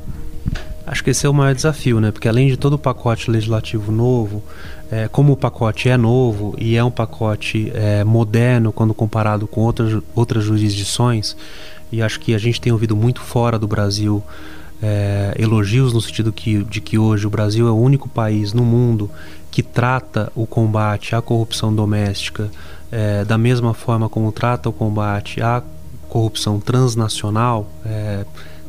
Acho 0.90 1.04
que 1.04 1.12
esse 1.12 1.24
é 1.24 1.30
o 1.30 1.34
maior 1.34 1.54
desafio, 1.54 2.00
né? 2.00 2.10
Porque 2.10 2.28
além 2.28 2.48
de 2.48 2.58
todo 2.58 2.74
o 2.74 2.80
pacote 2.80 3.30
legislativo 3.30 3.92
novo, 3.92 4.42
é, 4.90 5.08
como 5.08 5.34
o 5.34 5.38
pacote 5.38 5.88
é 5.88 5.96
novo 5.96 6.56
e 6.58 6.76
é 6.76 6.84
um 6.84 6.90
pacote 6.90 7.72
é, 7.76 8.04
moderno 8.04 8.74
quando 8.74 8.92
comparado 8.92 9.46
com 9.46 9.62
outras, 9.62 10.02
outras 10.16 10.44
jurisdições, 10.44 11.38
e 11.92 12.02
acho 12.02 12.20
que 12.20 12.34
a 12.34 12.40
gente 12.40 12.60
tem 12.60 12.74
ouvido 12.74 12.96
muito 12.96 13.22
fora 13.22 13.60
do 13.60 13.68
Brasil 13.68 14.24
é, 14.82 15.36
elogios 15.38 15.94
no 15.94 16.02
sentido 16.02 16.32
que, 16.32 16.64
de 16.64 16.82
que 16.82 16.98
hoje 16.98 17.28
o 17.28 17.30
Brasil 17.30 17.68
é 17.68 17.72
o 17.72 17.78
único 17.78 18.10
país 18.10 18.52
no 18.52 18.66
mundo 18.66 19.12
que 19.52 19.62
trata 19.62 20.32
o 20.36 20.48
combate 20.48 21.16
à 21.16 21.22
corrupção 21.22 21.72
doméstica 21.72 22.50
é, 22.92 23.24
da 23.24 23.38
mesma 23.38 23.76
forma 23.76 24.10
como 24.10 24.32
trata 24.32 24.70
o 24.70 24.74
combate 24.74 25.40
à 25.40 25.62
corrupção 26.10 26.60
transnacional. 26.60 27.70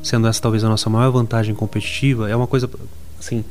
Sendo 0.02 0.26
essa 0.26 0.40
talvez 0.40 0.64
a 0.64 0.68
nossa 0.68 0.88
maior 0.88 1.10
vantagem 1.10 1.54
competitiva, 1.54 2.30
é 2.30 2.36
uma 2.36 2.46
coisa 2.46 2.68
assim. 3.18 3.44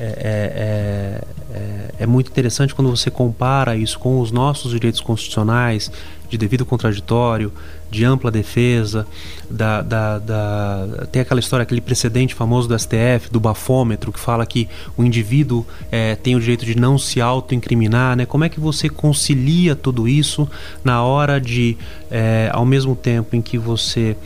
É, 0.00 0.04
é, 0.04 0.10
é, 0.54 1.58
é, 1.58 1.94
é 2.04 2.06
muito 2.06 2.30
interessante 2.30 2.72
quando 2.72 2.88
você 2.88 3.10
compara 3.10 3.74
isso 3.74 3.98
com 3.98 4.20
os 4.20 4.30
nossos 4.30 4.70
direitos 4.70 5.00
constitucionais 5.00 5.90
de 6.28 6.36
devido 6.36 6.64
contraditório, 6.64 7.52
de 7.90 8.04
ampla 8.04 8.30
defesa, 8.30 9.06
da, 9.50 9.80
da, 9.80 10.18
da, 10.18 11.06
tem 11.10 11.22
aquela 11.22 11.40
história, 11.40 11.62
aquele 11.62 11.80
precedente 11.80 12.34
famoso 12.34 12.68
do 12.68 12.78
STF, 12.78 13.30
do 13.30 13.40
bafômetro, 13.40 14.12
que 14.12 14.20
fala 14.20 14.44
que 14.44 14.68
o 14.96 15.02
indivíduo 15.02 15.66
é, 15.90 16.14
tem 16.14 16.36
o 16.36 16.40
direito 16.40 16.66
de 16.66 16.76
não 16.76 16.98
se 16.98 17.20
autoincriminar. 17.20 18.16
Né? 18.16 18.26
Como 18.26 18.44
é 18.44 18.48
que 18.48 18.60
você 18.60 18.88
concilia 18.88 19.74
tudo 19.74 20.06
isso 20.06 20.48
na 20.84 21.02
hora 21.02 21.40
de, 21.40 21.76
é, 22.10 22.50
ao 22.52 22.66
mesmo 22.66 22.94
tempo 22.94 23.34
em 23.34 23.40
que 23.40 23.56
você 23.56 24.16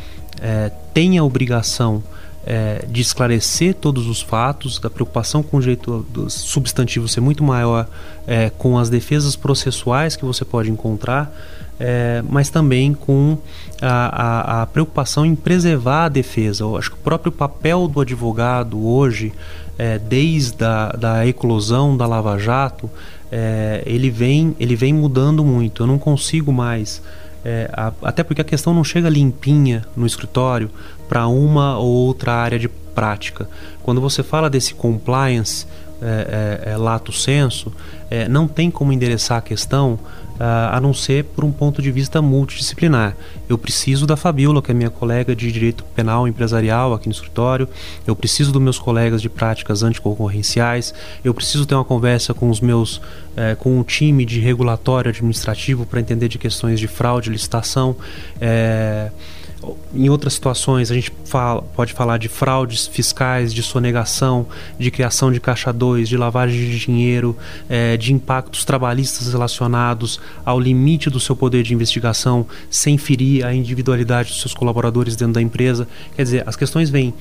é, 0.43 0.71
tem 0.93 1.17
a 1.17 1.25
obrigação 1.25 2.03
é, 2.45 2.85
de 2.89 3.01
esclarecer 3.01 3.75
todos 3.75 4.09
os 4.09 4.21
fatos, 4.21 4.79
da 4.79 4.91
preocupação 4.91 5.43
com 5.43 5.59
o 5.59 5.63
jeito 5.63 6.05
substantivo 6.29 7.07
ser 7.07 7.21
muito 7.21 7.45
maior 7.45 7.87
é, 8.27 8.51
com 8.51 8.77
as 8.77 8.91
defesas 8.91 9.37
processuais 9.37 10.17
que 10.17 10.25
você 10.25 10.45
pode 10.45 10.69
encontrar, 10.69 11.33
é, 11.79 12.23
mas 12.29 12.51
também 12.51 12.93
com 12.93 13.39
a, 13.81 14.59
a, 14.59 14.63
a, 14.63 14.67
preocupação 14.67 15.25
em 15.25 15.35
preservar 15.35 16.07
a 16.07 16.09
defesa. 16.09 16.65
Eu 16.65 16.77
acho 16.77 16.91
que 16.91 16.97
o 16.97 17.01
próprio 17.01 17.31
papel 17.31 17.87
do 17.87 18.01
advogado 18.01 18.85
hoje, 18.85 19.33
é, 19.79 19.99
desde 19.99 20.65
a 20.65 20.89
da 20.89 21.27
eclosão 21.27 21.97
da 21.97 22.07
Lava 22.07 22.39
Jato, 22.39 22.91
é, 23.31 23.83
ele, 23.87 24.11
vem, 24.11 24.55
ele 24.61 24.77
vem 24.77 24.93
mudando 24.93 25.45
muito. 25.45 25.85
Eu 25.85 25.87
não 25.87 25.99
consigo 25.99 26.53
mais. 26.53 27.01
É, 27.45 27.69
a, 27.73 27.93
até 28.03 28.23
porque 28.23 28.41
a 28.41 28.45
questão 28.45 28.73
não 28.73 28.85
chega 28.85 29.09
limpinha 29.09 29.85
no 29.97 30.07
escritório 30.07 30.71
para 31.09 31.27
uma 31.27 31.77
ou 31.79 31.89
outra 31.89 32.33
área 32.33 32.59
de 32.59 32.69
prática. 32.69 33.49
Quando 33.83 34.01
você 34.01 34.23
fala 34.23 34.49
desse 34.49 34.75
compliance 34.75 35.67
é, 36.01 36.61
é, 36.67 36.71
é 36.73 36.77
lato 36.77 37.13
senso, 37.13 37.73
é, 38.11 38.29
não 38.29 38.47
tem 38.49 38.71
como 38.71 38.93
endereçar 38.93 39.39
a 39.39 39.43
questão 39.43 39.99
a 40.45 40.81
não 40.81 40.93
ser 40.93 41.25
por 41.25 41.45
um 41.45 41.53
ponto 41.53 41.81
de 41.81 41.91
vista 41.91 42.21
multidisciplinar. 42.21 43.17
Eu 43.49 43.57
preciso 43.57 44.07
da 44.07 44.17
Fabiola, 44.17 44.63
que 44.63 44.71
é 44.71 44.75
minha 44.75 44.91
colega 44.91 45.37
de 45.37 45.51
direito 45.53 45.85
penal 45.95 46.27
empresarial 46.27 46.93
aqui 46.95 47.07
no 47.07 47.13
escritório, 47.13 47.69
eu 48.07 48.17
preciso 48.17 48.53
dos 48.53 48.61
meus 48.61 48.79
colegas 48.79 49.23
de 49.23 49.29
práticas 49.29 49.83
anticoncorrenciais, 49.83 50.93
eu 51.25 51.33
preciso 51.33 51.67
ter 51.67 51.75
uma 51.75 51.85
conversa 51.85 52.35
com 52.35 52.51
os 52.51 52.61
meus, 52.61 53.01
é, 53.37 53.55
com 53.55 53.79
um 53.79 53.83
time 53.83 54.25
de 54.25 54.41
regulatório 54.41 55.11
administrativo 55.11 55.87
para 55.87 56.01
entender 56.01 56.29
de 56.29 56.39
questões 56.39 56.81
de 56.81 56.89
fraude, 56.89 57.31
licitação. 57.31 57.95
É, 58.41 59.02
em 59.95 60.09
outras 60.09 60.35
situações, 60.35 60.91
a 60.91 60.95
gente 60.95 61.13
fala, 61.25 61.63
pode 61.63 61.93
falar 61.93 62.19
de 62.19 62.29
fraudes 62.29 62.87
fiscais, 62.87 63.53
de 63.53 63.63
sonegação, 63.63 64.47
de 64.79 64.91
criação 64.91 65.31
de 65.31 65.41
caixa 65.41 65.73
2, 65.73 66.09
de 66.09 66.17
lavagem 66.17 66.59
de 66.59 66.79
dinheiro, 66.79 67.37
é, 67.69 67.97
de 67.97 68.13
impactos 68.13 68.65
trabalhistas 68.65 69.31
relacionados 69.31 70.21
ao 70.45 70.59
limite 70.59 71.11
do 71.11 71.21
seu 71.21 71.37
poder 71.37 71.63
de 71.63 71.75
investigação, 71.75 72.47
sem 72.71 72.97
ferir 72.97 73.45
a 73.45 73.55
individualidade 73.55 74.31
dos 74.31 74.41
seus 74.41 74.55
colaboradores 74.55 75.15
dentro 75.15 75.35
da 75.35 75.43
empresa. 75.43 75.87
Quer 76.17 76.23
dizer, 76.23 76.49
as 76.49 76.57
questões 76.57 76.89
vêm 76.89 77.15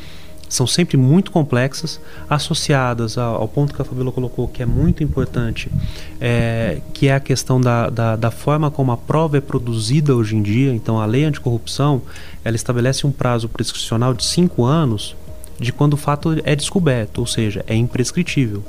são 0.51 0.67
sempre 0.67 0.97
muito 0.97 1.31
complexas, 1.31 1.97
associadas 2.29 3.17
ao, 3.17 3.47
ponto 3.47 3.73
que 3.73 3.81
a 3.81 3.85
Fabiola 3.85 4.11
colocou, 4.11 4.49
que 4.49 4.61
é 4.61 4.65
muito 4.65 5.01
importante, 5.01 5.71
é, 6.19 6.81
que 6.93 7.07
é 7.07 7.15
a 7.15 7.21
questão 7.21 7.59
da, 7.59 7.89
da, 7.89 8.15
da, 8.17 8.29
forma 8.29 8.69
como 8.69 8.91
a 8.91 8.97
prova 8.97 9.37
é 9.37 9.41
produzida 9.41 10.13
hoje 10.13 10.35
em 10.35 10.41
dia. 10.41 10.73
Então, 10.73 10.99
a 10.99 11.05
lei 11.05 11.23
anticorrupção 11.23 12.01
ela 12.43 12.55
estabelece 12.55 13.05
um 13.05 13.11
prazo 13.11 13.47
prescricional 13.47 14.13
de 14.13 14.25
cinco 14.25 14.65
anos 14.65 15.15
de 15.59 15.71
quando 15.71 15.93
o 15.93 15.97
fato 15.97 16.41
é 16.43 16.55
descoberto, 16.55 17.19
ou 17.19 17.27
seja, 17.27 17.63
é 17.67 17.75
imprescritível. 17.75 18.63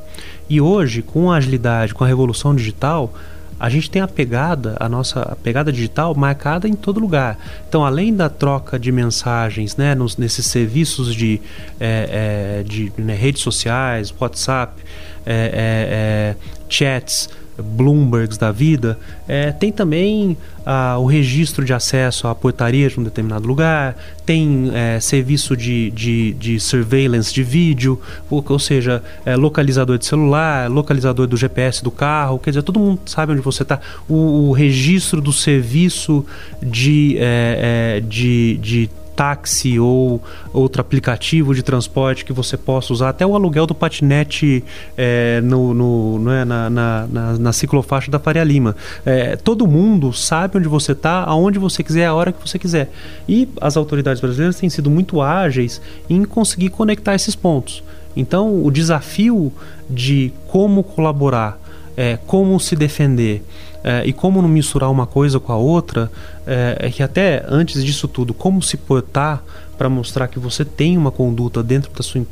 E 0.49 0.61
hoje, 0.61 1.01
com 1.01 1.33
a 1.33 1.37
agilidade, 1.37 1.95
com 1.95 2.05
a 2.05 2.07
revolução 2.07 2.55
digital, 2.55 3.15
a 3.59 3.69
gente 3.71 3.89
tem 3.89 4.03
a 4.03 4.09
pegada, 4.09 4.77
a 4.79 4.89
nossa 4.89 5.37
pegada 5.43 5.73
digital 5.73 6.15
marcada 6.15 6.69
em 6.69 6.75
todo 6.75 7.01
lugar. 7.01 7.39
Então, 7.69 7.85
além 7.85 8.13
da 8.13 8.29
troca 8.29 8.79
de 8.79 8.91
mensagens, 8.91 9.77
né, 9.77 9.95
nos, 9.95 10.17
nesses 10.17 10.45
serviços 10.47 11.15
de, 11.15 11.41
é, 11.81 12.61
é, 12.61 12.63
de 12.65 12.93
né, 12.99 13.15
redes 13.15 13.41
sociais, 13.41 14.13
WhatsApp, 14.21 14.83
é, 15.25 15.33
é, 15.33 15.47
é 15.55 16.37
chats, 16.69 17.31
Bloombergs 17.59 18.39
da 18.39 18.51
vida, 18.51 18.99
é, 19.29 19.53
tem 19.53 19.71
também 19.71 20.37
ah, 20.65 20.97
o 20.99 21.07
registro 21.07 21.65
de 21.65 21.73
acesso 21.73 22.27
à 22.29 22.35
portaria 22.35 22.89
de 22.89 22.99
um 22.99 23.03
determinado 23.03 23.47
lugar, 23.47 23.97
tem 24.25 24.71
é, 24.73 25.01
serviço 25.01 25.57
de, 25.57 25.91
de, 25.91 26.33
de, 26.35 26.61
surveillance 26.61 27.33
de 27.33 27.43
vídeo, 27.43 28.01
ou, 28.31 28.45
ou 28.49 28.59
seja, 28.59 29.03
é, 29.25 29.37
localizador 29.37 29.99
de 29.99 30.07
celular, 30.07 30.71
localizador 30.71 31.27
do 31.27 31.37
GPS 31.37 31.83
do 31.83 31.91
carro, 31.91 32.39
quer 32.39 32.51
dizer, 32.51 32.63
todo 32.63 32.79
mundo 32.79 33.01
sabe 33.07 33.33
onde 33.33 33.43
você 33.43 33.63
está. 33.63 33.81
O, 34.09 34.49
o, 34.49 34.53
registro 34.53 35.21
do 35.21 35.33
serviço 35.33 36.25
de, 36.63 37.17
é, 37.19 37.97
é, 37.99 38.01
de, 38.01 38.59
de 38.59 38.91
táxi 39.15 39.79
ou 39.79 40.23
outro 40.53 40.81
aplicativo 40.81 41.55
de 41.55 41.63
transporte 41.63 42.25
que 42.25 42.33
você 42.33 42.57
possa 42.57 42.93
usar, 42.93 43.11
até 43.11 43.27
o 43.27 43.35
aluguel 43.35 43.67
do 43.67 43.75
patinete 43.75 44.65
é, 44.97 45.41
no, 45.43 45.75
no, 45.75 46.19
no 46.19 46.31
é, 46.31 46.45
na, 46.45 46.71
na, 46.71 47.07
na, 47.07 47.33
na, 47.39 47.53
ciclofaixa 47.53 48.11
da 48.11 48.19
Faria 48.19 48.45
Lima. 48.45 48.75
É, 49.05 49.37
todo 49.37 49.67
mundo 49.67 50.13
sabe 50.13 50.59
onde 50.59 50.69
você 50.69 50.93
está, 50.93 51.25
aonde 51.25 51.59
você 51.59 51.83
quiser, 51.83 52.07
a 52.07 52.15
hora 52.15 52.33
que 52.33 52.41
você 52.41 52.59
quiser. 52.59 52.91
E 53.29 53.49
as 53.61 53.77
autoridades 53.77 54.21
brasileiras 54.21 54.57
têm 54.57 54.69
sido 54.69 54.91
muito 54.91 55.21
ágeis 55.21 55.81
em 56.09 56.25
conseguir 56.25 56.71
conectar 56.71 57.15
esses 57.15 57.35
pontos. 57.35 57.83
Então, 58.17 58.63
o 58.63 58.71
desafio 58.71 59.53
de 59.89 60.33
como 60.49 60.83
colaborar, 60.83 61.59
é, 61.97 62.19
como 62.27 62.59
se 62.61 62.77
defender, 62.77 63.43
é, 63.85 64.03
e 64.05 64.13
como 64.13 64.41
não 64.41 64.49
misturar 64.49 64.91
uma 64.91 65.07
coisa 65.07 65.41
com 65.41 65.53
a 65.53 65.57
outra, 65.57 66.11
é, 66.47 66.77
é 66.81 66.91
que 66.91 67.03
até 67.03 67.45
antes 67.49 67.85
disso 67.85 68.07
tudo, 68.07 68.33
como 68.33 68.63
se 68.63 68.77
portar 68.77 69.43
para 69.77 69.89
mostrar 69.89 70.29
que 70.29 70.39
você 70.39 70.65
tem 70.65 70.97
uma 70.97 71.11
conduta 71.11 71.63
dentro 71.63 71.91
da, 71.93 72.03
sua 72.03 72.25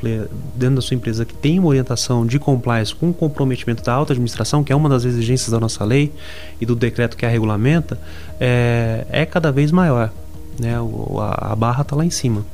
dentro 0.54 0.76
da 0.76 0.80
sua 0.80 0.94
empresa 0.94 1.24
que 1.24 1.34
tem 1.34 1.58
uma 1.58 1.68
orientação 1.68 2.24
de 2.24 2.38
compliance 2.38 2.94
com 2.94 3.10
o 3.10 3.14
comprometimento 3.14 3.82
da 3.82 3.92
alta 3.92 4.12
administração, 4.12 4.62
que 4.62 4.72
é 4.72 4.76
uma 4.76 4.88
das 4.88 5.04
exigências 5.04 5.50
da 5.50 5.58
nossa 5.58 5.84
lei 5.84 6.12
e 6.60 6.66
do 6.66 6.76
decreto 6.76 7.16
que 7.16 7.26
a 7.26 7.28
regulamenta, 7.28 7.98
é, 8.38 9.04
é 9.10 9.26
cada 9.26 9.50
vez 9.50 9.72
maior. 9.72 10.12
Né? 10.60 10.78
O, 10.80 11.18
a, 11.20 11.52
a 11.52 11.56
barra 11.56 11.82
está 11.82 11.96
lá 11.96 12.04
em 12.04 12.10
cima. 12.10 12.44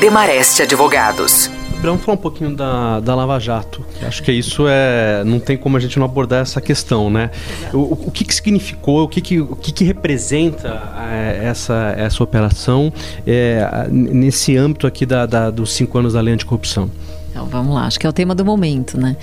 Demareste 0.00 0.62
Advogados. 0.62 1.50
Vamos 1.82 2.04
falar 2.04 2.18
um 2.18 2.20
pouquinho 2.20 2.54
da, 2.54 3.00
da 3.00 3.14
Lava 3.14 3.38
Jato. 3.38 3.84
Acho 4.02 4.22
que 4.22 4.32
isso 4.32 4.66
é. 4.68 5.22
Não 5.24 5.38
tem 5.38 5.56
como 5.56 5.76
a 5.76 5.80
gente 5.80 5.98
não 5.98 6.06
abordar 6.06 6.42
essa 6.42 6.60
questão, 6.60 7.08
né? 7.08 7.30
O, 7.72 8.08
o 8.08 8.10
que, 8.10 8.24
que 8.24 8.34
significou, 8.34 9.04
o 9.04 9.08
que, 9.08 9.20
que, 9.20 9.40
o 9.40 9.54
que, 9.54 9.72
que 9.72 9.84
representa 9.84 10.82
é, 11.12 11.44
essa, 11.44 11.94
essa 11.96 12.22
operação 12.24 12.92
é, 13.26 13.86
nesse 13.90 14.56
âmbito 14.56 14.86
aqui 14.86 15.06
da, 15.06 15.26
da, 15.26 15.50
dos 15.50 15.72
cinco 15.72 15.98
anos 15.98 16.14
da 16.14 16.20
lei 16.20 16.34
anticorrupção? 16.34 16.90
Então, 17.36 17.44
vamos 17.44 17.74
lá, 17.74 17.84
acho 17.84 18.00
que 18.00 18.06
é 18.06 18.08
o 18.08 18.14
tema 18.14 18.34
do 18.34 18.46
momento, 18.46 18.98
né? 18.98 19.14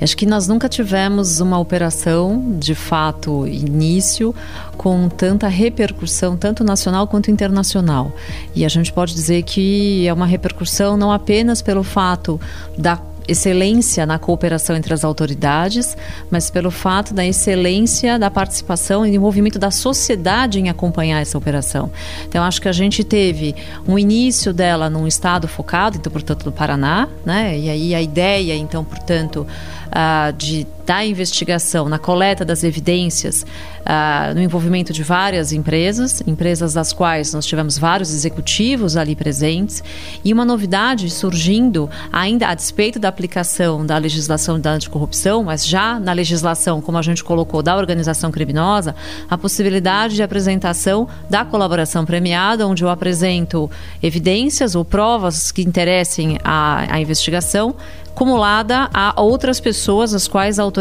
Acho 0.00 0.16
que 0.16 0.26
nós 0.26 0.48
nunca 0.48 0.68
tivemos 0.68 1.38
uma 1.38 1.56
operação, 1.56 2.56
de 2.58 2.74
fato, 2.74 3.46
início, 3.46 4.34
com 4.76 5.08
tanta 5.08 5.46
repercussão, 5.46 6.36
tanto 6.36 6.64
nacional 6.64 7.06
quanto 7.06 7.30
internacional. 7.30 8.12
E 8.56 8.64
a 8.64 8.68
gente 8.68 8.92
pode 8.92 9.14
dizer 9.14 9.44
que 9.44 10.04
é 10.04 10.12
uma 10.12 10.26
repercussão 10.26 10.96
não 10.96 11.12
apenas 11.12 11.62
pelo 11.62 11.84
fato 11.84 12.40
da 12.76 12.96
excelência 13.30 14.04
na 14.04 14.18
cooperação 14.18 14.76
entre 14.76 14.92
as 14.92 15.04
autoridades, 15.04 15.96
mas 16.30 16.50
pelo 16.50 16.70
fato 16.70 17.14
da 17.14 17.24
excelência 17.24 18.18
da 18.18 18.30
participação 18.30 19.06
e 19.06 19.14
envolvimento 19.14 19.58
da 19.58 19.70
sociedade 19.70 20.58
em 20.58 20.68
acompanhar 20.68 21.20
essa 21.20 21.38
operação. 21.38 21.90
Então, 22.28 22.42
acho 22.42 22.60
que 22.60 22.68
a 22.68 22.72
gente 22.72 23.04
teve 23.04 23.54
um 23.86 23.98
início 23.98 24.52
dela 24.52 24.90
num 24.90 25.06
estado 25.06 25.46
focado, 25.46 25.96
então, 25.96 26.12
portanto, 26.12 26.44
no 26.44 26.52
Paraná, 26.52 27.08
né? 27.24 27.58
E 27.58 27.70
aí 27.70 27.94
a 27.94 28.02
ideia, 28.02 28.54
então, 28.54 28.84
portanto, 28.84 29.46
uh, 29.90 30.32
de 30.32 30.66
da 30.90 31.06
investigação, 31.06 31.88
na 31.88 32.00
coleta 32.00 32.44
das 32.44 32.64
evidências, 32.64 33.46
uh, 33.82 34.34
no 34.34 34.40
envolvimento 34.40 34.92
de 34.92 35.04
várias 35.04 35.52
empresas, 35.52 36.20
empresas 36.26 36.74
das 36.74 36.92
quais 36.92 37.32
nós 37.32 37.46
tivemos 37.46 37.78
vários 37.78 38.12
executivos 38.12 38.96
ali 38.96 39.14
presentes, 39.14 39.84
e 40.24 40.32
uma 40.32 40.44
novidade 40.44 41.08
surgindo, 41.08 41.88
ainda 42.12 42.48
a 42.48 42.56
despeito 42.56 42.98
da 42.98 43.08
aplicação 43.08 43.86
da 43.86 43.96
legislação 43.98 44.58
da 44.58 44.72
anticorrupção, 44.72 45.44
mas 45.44 45.64
já 45.64 46.00
na 46.00 46.12
legislação, 46.12 46.80
como 46.80 46.98
a 46.98 47.02
gente 47.02 47.22
colocou, 47.22 47.62
da 47.62 47.76
organização 47.76 48.32
criminosa, 48.32 48.92
a 49.30 49.38
possibilidade 49.38 50.16
de 50.16 50.24
apresentação 50.24 51.06
da 51.30 51.44
colaboração 51.44 52.04
premiada, 52.04 52.66
onde 52.66 52.82
eu 52.82 52.88
apresento 52.88 53.70
evidências 54.02 54.74
ou 54.74 54.84
provas 54.84 55.52
que 55.52 55.62
interessem 55.62 56.36
a 56.42 57.00
investigação 57.00 57.76
acumulada 58.20 58.90
a 58.92 59.18
outras 59.18 59.58
pessoas 59.60 60.12
as 60.12 60.28
quais 60.28 60.58
a 60.58 60.62
autoridade 60.62 60.79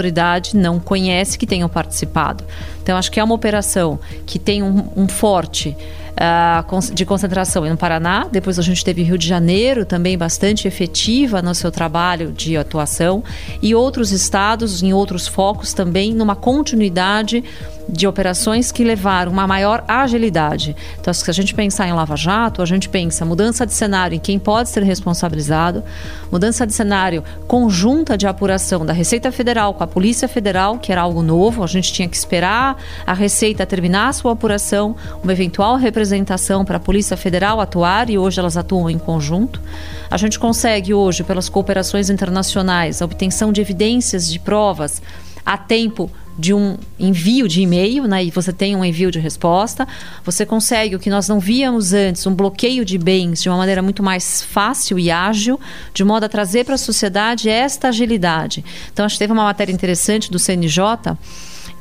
não 0.56 0.80
conhece 0.80 1.38
que 1.38 1.46
tenham 1.46 1.70
participado. 1.70 2.44
Então, 2.82 2.98
acho 2.98 3.12
que 3.12 3.20
é 3.20 3.24
uma 3.24 3.36
operação 3.36 4.00
que 4.26 4.40
tem 4.40 4.64
um, 4.64 4.90
um 4.96 5.08
forte 5.08 5.76
uh, 6.20 6.94
de 6.94 7.06
concentração 7.06 7.66
no 7.66 7.78
Paraná, 7.78 8.28
depois 8.32 8.60
a 8.60 8.62
gente 8.62 8.84
teve 8.84 9.04
Rio 9.04 9.18
de 9.18 9.28
Janeiro 9.28 9.86
também 9.86 10.18
bastante 10.18 10.68
efetiva 10.68 11.42
no 11.42 11.54
seu 11.56 11.72
trabalho 11.72 12.32
de 12.32 12.58
atuação 12.58 13.24
e 13.62 13.74
outros 13.74 14.12
estados 14.12 14.84
em 14.84 14.94
outros 14.94 15.28
focos 15.28 15.74
também 15.74 16.14
numa 16.14 16.36
continuidade 16.36 17.44
de 17.92 18.08
operações 18.08 18.72
que 18.72 18.84
levaram 18.84 19.32
uma 19.32 19.48
maior 19.48 19.84
agilidade. 19.88 20.76
Então, 21.00 21.14
se 21.14 21.30
a 21.30 21.34
gente 21.34 21.54
pensar 21.54 21.88
em 21.88 21.94
Lava 21.94 22.16
Jato, 22.16 22.62
a 22.62 22.66
gente 22.66 22.88
pensa 22.88 23.26
mudança 23.26 23.66
de 23.66 23.74
cenário 23.74 24.16
em 24.16 24.20
quem 24.20 24.38
pode 24.38 24.70
ser 24.70 24.84
responsabilizado, 24.84 25.84
mudança 26.32 26.66
de 26.66 26.74
cenário 26.74 27.24
conjunta 27.48 28.18
de 28.18 28.28
apuração 28.28 28.86
da 28.86 28.94
Receita 28.94 29.32
Federal 29.32 29.74
com 29.74 29.84
a 29.84 29.88
Polícia 29.88 30.28
Federal, 30.28 30.78
que 30.78 30.92
era 30.92 31.02
algo 31.02 31.22
novo, 31.22 31.64
a 31.64 31.68
gente 31.68 31.92
tinha 31.92 32.08
que 32.08 32.16
esperar 32.16 32.78
a 33.06 33.14
Receita 33.14 33.66
terminar 33.66 34.10
a 34.10 34.14
sua 34.14 34.34
apuração, 34.34 34.96
uma 35.24 35.32
eventual 35.32 35.76
representação 35.76 36.64
para 36.64 36.78
a 36.78 36.80
Polícia 36.80 37.18
Federal 37.18 37.60
atuar 37.60 38.10
e 38.10 38.18
hoje 38.18 38.40
elas 38.40 38.56
atuam 38.56 38.90
em 38.90 39.00
conjunto. 39.00 39.62
A 40.10 40.18
gente 40.18 40.40
consegue 40.40 40.94
hoje, 40.94 41.24
pelas 41.24 41.50
cooperações 41.50 42.10
internacionais, 42.10 43.02
a 43.02 43.06
obtenção 43.06 43.52
de 43.52 43.62
evidências, 43.62 44.32
de 44.32 44.40
provas 44.40 45.02
a 45.46 45.58
tempo 45.58 46.12
de 46.40 46.54
um 46.54 46.78
envio 46.98 47.50
de 47.50 47.62
e-mail, 47.62 48.06
né, 48.06 48.24
e 48.24 48.32
você 48.32 48.54
tem 48.54 48.74
um 48.74 48.86
envio 48.86 49.12
de 49.12 49.20
resposta. 49.20 49.86
Você 50.24 50.46
consegue 50.46 50.96
o 50.96 51.00
que 51.00 51.10
nós 51.10 51.28
não 51.28 51.38
víamos 51.38 51.92
antes, 51.92 52.26
um 52.26 52.34
bloqueio 52.34 52.86
de 52.86 52.98
bens 52.98 53.42
de 53.42 53.50
uma 53.50 53.58
maneira 53.58 53.82
muito 53.82 54.02
mais 54.02 54.42
fácil 54.42 54.98
e 54.98 55.12
ágil, 55.12 55.60
de 55.94 56.04
modo 56.06 56.24
a 56.24 56.30
trazer 56.30 56.64
para 56.64 56.76
a 56.76 56.78
sociedade 56.78 57.50
esta 57.50 57.90
agilidade. 57.90 58.64
Então, 58.94 59.06
acho 59.06 59.16
que 59.16 59.20
teve 59.20 59.34
uma 59.34 59.44
matéria 59.44 59.74
interessante 59.74 60.32
do 60.32 60.40
CNJ 60.40 61.18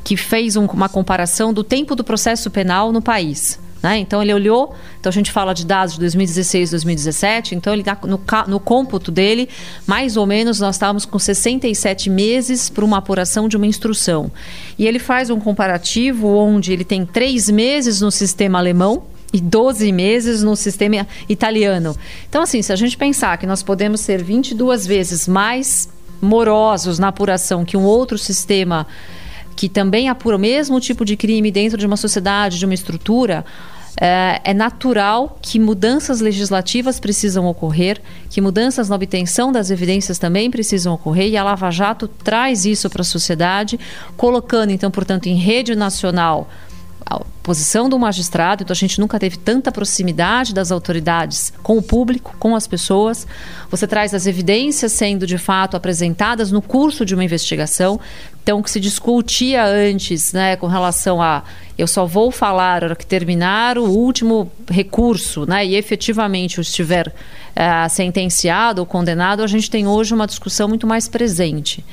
que 0.02 0.16
fez 0.16 0.56
um, 0.56 0.64
uma 0.64 0.88
comparação 0.88 1.52
do 1.52 1.62
tempo 1.62 1.94
do 1.94 2.02
processo 2.02 2.50
penal 2.50 2.90
no 2.92 3.00
país. 3.00 3.60
Né? 3.82 3.98
Então 3.98 4.20
ele 4.20 4.34
olhou, 4.34 4.74
então 4.98 5.08
a 5.08 5.12
gente 5.12 5.30
fala 5.30 5.52
de 5.52 5.64
dados 5.64 5.94
de 5.94 6.00
2016, 6.00 6.70
2017, 6.70 7.54
então 7.54 7.72
ele 7.72 7.84
tá 7.84 7.96
no, 8.02 8.20
no 8.48 8.60
cômputo 8.60 9.10
dele, 9.12 9.48
mais 9.86 10.16
ou 10.16 10.26
menos 10.26 10.58
nós 10.58 10.74
estávamos 10.74 11.04
com 11.04 11.18
67 11.18 12.10
meses 12.10 12.68
para 12.68 12.84
uma 12.84 12.98
apuração 12.98 13.48
de 13.48 13.56
uma 13.56 13.66
instrução. 13.66 14.32
E 14.76 14.86
ele 14.86 14.98
faz 14.98 15.30
um 15.30 15.38
comparativo 15.38 16.28
onde 16.28 16.72
ele 16.72 16.84
tem 16.84 17.06
três 17.06 17.48
meses 17.48 18.00
no 18.00 18.10
sistema 18.10 18.58
alemão, 18.58 19.04
e 19.30 19.42
12 19.42 19.92
meses 19.92 20.42
no 20.42 20.56
sistema 20.56 21.06
italiano. 21.28 21.94
Então, 22.28 22.42
assim, 22.42 22.62
se 22.62 22.72
a 22.72 22.76
gente 22.76 22.96
pensar 22.96 23.36
que 23.36 23.46
nós 23.46 23.62
podemos 23.62 24.00
ser 24.00 24.22
22 24.22 24.86
vezes 24.86 25.28
mais 25.28 25.86
morosos 26.20 26.98
na 26.98 27.08
apuração 27.08 27.64
que 27.64 27.76
um 27.76 27.84
outro 27.84 28.16
sistema 28.16 28.86
que 29.58 29.68
também 29.68 30.08
apura 30.08 30.36
o 30.36 30.38
mesmo 30.38 30.78
tipo 30.78 31.04
de 31.04 31.16
crime 31.16 31.50
dentro 31.50 31.76
de 31.76 31.84
uma 31.84 31.96
sociedade, 31.96 32.60
de 32.60 32.64
uma 32.64 32.74
estrutura, 32.74 33.44
é, 34.00 34.40
é, 34.44 34.54
natural 34.54 35.36
que 35.42 35.58
mudanças 35.58 36.20
legislativas 36.20 37.00
precisam 37.00 37.44
ocorrer, 37.44 38.00
que 38.30 38.40
mudanças 38.40 38.88
na 38.88 38.94
obtenção 38.94 39.50
das 39.50 39.72
evidências 39.72 40.16
também 40.16 40.48
precisam 40.48 40.94
ocorrer, 40.94 41.26
e 41.26 41.36
a 41.36 41.42
Lava 41.42 41.72
Jato 41.72 42.06
traz 42.06 42.64
isso 42.64 42.88
para 42.88 43.02
a 43.02 43.04
sociedade, 43.04 43.80
colocando, 44.16 44.70
então, 44.70 44.92
portanto, 44.92 45.26
em 45.26 45.34
rede 45.34 45.74
nacional 45.74 46.48
a 47.10 47.22
posição 47.42 47.88
do 47.88 47.98
magistrado, 47.98 48.62
então 48.62 48.74
a 48.74 48.76
gente 48.76 49.00
nunca 49.00 49.18
teve 49.18 49.38
tanta 49.38 49.72
proximidade 49.72 50.52
das 50.52 50.70
autoridades 50.70 51.50
com 51.62 51.78
o 51.78 51.82
público, 51.82 52.36
com 52.38 52.54
as 52.54 52.66
pessoas. 52.66 53.26
Você 53.70 53.86
traz 53.86 54.12
as 54.12 54.26
evidências 54.26 54.92
sendo 54.92 55.26
de 55.26 55.38
fato 55.38 55.74
apresentadas 55.74 56.52
no 56.52 56.60
curso 56.60 57.06
de 57.06 57.14
uma 57.14 57.24
investigação. 57.24 57.98
Então, 58.42 58.58
o 58.58 58.62
que 58.62 58.70
se 58.70 58.78
discutia 58.78 59.64
antes, 59.64 60.34
né, 60.34 60.56
com 60.56 60.66
relação 60.66 61.22
a 61.22 61.42
eu 61.78 61.86
só 61.86 62.04
vou 62.04 62.30
falar 62.30 62.82
hora 62.82 62.96
que 62.96 63.06
terminar 63.06 63.78
o 63.78 63.84
último 63.84 64.50
recurso, 64.68 65.46
né, 65.46 65.64
e 65.64 65.76
efetivamente 65.76 66.60
estiver 66.60 67.14
é, 67.54 67.88
sentenciado 67.88 68.80
ou 68.82 68.86
condenado, 68.86 69.42
a 69.42 69.46
gente 69.46 69.70
tem 69.70 69.86
hoje 69.86 70.12
uma 70.12 70.26
discussão 70.26 70.68
muito 70.68 70.86
mais 70.86 71.08
presente. 71.08 71.84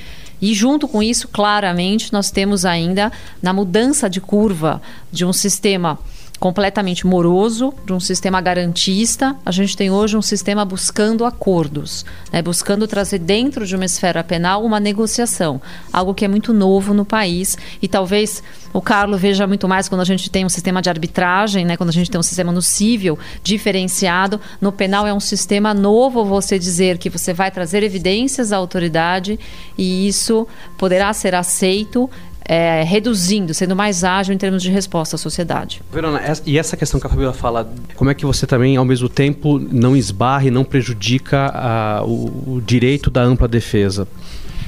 E 0.41 0.53
junto 0.53 0.87
com 0.87 1.01
isso, 1.01 1.27
claramente, 1.27 2.11
nós 2.11 2.31
temos 2.31 2.65
ainda 2.65 3.11
na 3.41 3.53
mudança 3.53 4.09
de 4.09 4.19
curva 4.19 4.81
de 5.11 5.25
um 5.25 5.33
sistema 5.33 5.97
completamente 6.39 7.07
moroso, 7.07 7.73
de 7.85 7.93
um 7.93 7.99
sistema 7.99 8.41
garantista. 8.41 9.35
A 9.45 9.51
gente 9.51 9.75
tem 9.75 9.89
hoje 9.89 10.17
um 10.17 10.21
sistema 10.21 10.65
buscando 10.65 11.25
acordos, 11.25 12.05
né, 12.31 12.41
buscando 12.41 12.87
trazer 12.87 13.19
dentro 13.19 13.65
de 13.65 13.75
uma 13.75 13.85
esfera 13.85 14.23
penal 14.23 14.63
uma 14.63 14.79
negociação, 14.79 15.61
algo 15.91 16.13
que 16.13 16.25
é 16.25 16.27
muito 16.27 16.53
novo 16.53 16.93
no 16.93 17.05
país 17.05 17.57
e 17.81 17.87
talvez 17.87 18.43
o 18.73 18.81
Carlos 18.81 19.21
veja 19.21 19.47
muito 19.47 19.67
mais 19.67 19.87
quando 19.87 20.01
a 20.01 20.05
gente 20.05 20.29
tem 20.29 20.45
um 20.45 20.49
sistema 20.49 20.81
de 20.81 20.89
arbitragem, 20.89 21.63
né, 21.63 21.77
quando 21.77 21.89
a 21.89 21.93
gente 21.93 22.11
tem 22.11 22.19
um 22.19 22.23
sistema 22.23 22.51
no 22.51 22.61
civil 22.61 23.17
diferenciado. 23.41 24.39
No 24.59 24.71
penal 24.71 25.07
é 25.07 25.13
um 25.13 25.19
sistema 25.19 25.73
novo 25.73 26.25
você 26.25 26.59
dizer 26.59 26.97
que 26.97 27.09
você 27.09 27.33
vai 27.33 27.49
trazer 27.49 27.83
evidências 27.83 28.51
à 28.51 28.57
autoridade 28.57 29.39
e 29.77 30.07
isso 30.07 30.45
poderá 30.77 31.13
ser 31.13 31.33
aceito 31.33 32.09
é, 32.45 32.83
reduzindo, 32.83 33.53
sendo 33.53 33.75
mais 33.75 34.03
ágil 34.03 34.33
em 34.33 34.37
termos 34.37 34.61
de 34.61 34.69
resposta 34.69 35.15
à 35.15 35.19
sociedade. 35.19 35.81
Verona, 35.91 36.21
e 36.45 36.57
essa 36.57 36.77
questão 36.77 36.99
que 36.99 37.07
a 37.07 37.09
Fabiola 37.09 37.33
fala, 37.33 37.69
como 37.95 38.09
é 38.09 38.13
que 38.13 38.25
você 38.25 38.45
também, 38.45 38.77
ao 38.77 38.85
mesmo 38.85 39.09
tempo, 39.09 39.57
não 39.59 39.95
esbarra 39.95 40.45
e 40.45 40.51
não 40.51 40.63
prejudica 40.63 41.47
a, 41.47 42.03
o, 42.05 42.55
o 42.55 42.61
direito 42.61 43.09
da 43.09 43.21
ampla 43.21 43.47
defesa? 43.47 44.07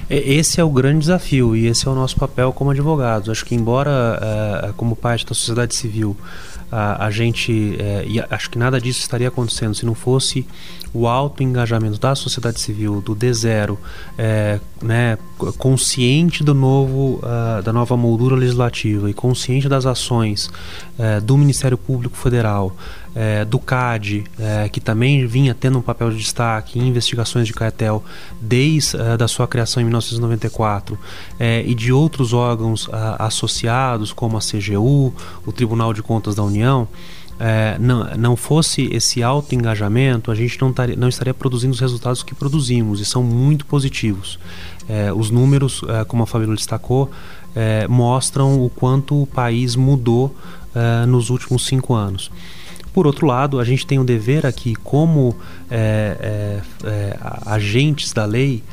Esse 0.10 0.62
é 0.62 0.64
o 0.64 0.70
grande 0.70 1.00
desafio 1.00 1.54
e 1.54 1.68
esse 1.68 1.86
é 1.86 1.92
o 1.92 1.96
nosso 1.96 2.16
papel 2.16 2.54
como 2.54 2.72
advogados. 2.72 3.30
Acho 3.30 3.46
que, 3.46 3.54
embora, 3.54 4.70
uh, 4.70 4.74
como 4.74 4.96
parte 4.96 5.26
da 5.26 5.36
sociedade 5.36 5.76
civil, 5.76 6.16
a, 6.72 7.06
a 7.06 7.12
gente, 7.12 7.76
é, 7.78 8.06
e 8.08 8.20
acho 8.30 8.50
que 8.50 8.58
nada 8.58 8.80
disso 8.80 9.02
estaria 9.02 9.28
acontecendo 9.28 9.76
se 9.76 9.86
não 9.86 9.94
fosse 9.94 10.48
o 10.94 11.08
alto 11.08 11.44
engajamento 11.44 12.00
da 12.00 12.16
sociedade 12.16 12.60
civil, 12.60 13.02
do 13.02 13.16
D0, 13.16 13.78
é, 14.18 14.60
né, 14.82 15.18
consciente 15.58 16.44
do 16.44 16.54
novo, 16.54 17.20
uh, 17.24 17.62
da 17.62 17.72
nova 17.72 17.96
moldura 17.96 18.36
legislativa 18.36 19.10
e 19.10 19.14
consciente 19.14 19.70
das 19.70 19.86
ações 19.86 20.48
uh, 20.98 21.22
do 21.22 21.38
Ministério 21.38 21.78
Público 21.78 22.18
Federal, 22.18 22.76
uh, 23.16 23.46
do 23.46 23.60
CAD, 23.60 24.24
que 24.72 24.80
também 24.80 25.26
vinha 25.26 25.54
tendo 25.54 25.78
um 25.78 25.82
papel 25.82 26.10
de 26.12 26.18
destaque 26.18 26.80
em 26.80 26.88
investigações 26.88 27.48
de 27.48 27.54
cartel 27.54 28.04
desde 28.40 28.98
uh, 28.98 29.18
da 29.18 29.28
sua 29.28 29.48
criação 29.48 29.82
em 29.82 29.86
1994, 29.86 30.98
e 31.66 31.76
de 31.76 31.92
outros 31.92 32.34
órgãos 32.34 32.90
associados, 33.20 34.12
como 34.12 34.38
a 34.38 34.40
CGU, 34.40 35.14
o 35.46 35.52
Tribunal 35.52 35.94
de 35.94 36.02
Contas 36.02 36.36
da 36.36 36.44
União, 36.44 36.88
é, 37.40 37.78
não, 37.80 38.04
não 38.16 38.36
fosse 38.36 38.90
esse 38.92 39.22
alto 39.22 39.54
engajamento, 39.54 40.32
a 40.32 40.36
gente 40.36 40.60
não, 40.60 40.74
não 40.98 41.08
estaria 41.08 41.34
produzindo 41.34 41.74
os 41.74 41.80
resultados 41.80 42.24
que 42.24 42.34
produzimos 42.34 43.00
e 43.00 43.06
são 43.06 43.24
muito 43.24 43.66
positivos. 43.66 44.40
É, 44.90 45.12
os 45.14 45.30
números, 45.30 45.82
é, 45.88 46.04
como 46.04 46.24
a 46.24 46.28
Fabíola 46.28 46.56
destacou, 46.56 47.12
é, 47.56 47.88
mostram 47.88 48.64
o 48.64 48.70
quanto 48.70 49.22
o 49.22 49.28
país 49.28 49.76
mudou 49.76 50.36
é, 50.74 51.06
nos 51.06 51.30
últimos 51.30 51.66
cinco 51.66 51.94
anos. 51.94 52.32
Por 52.94 53.06
outro 53.06 53.28
lado, 53.28 53.60
a 53.60 53.64
gente 53.64 53.86
tem 53.86 54.00
o 54.00 54.04
dever 54.04 54.44
aqui, 54.44 54.74
como 54.76 55.36
é, 55.70 56.60
agentes 57.46 58.12
da 58.12 58.26
lei, 58.26 58.64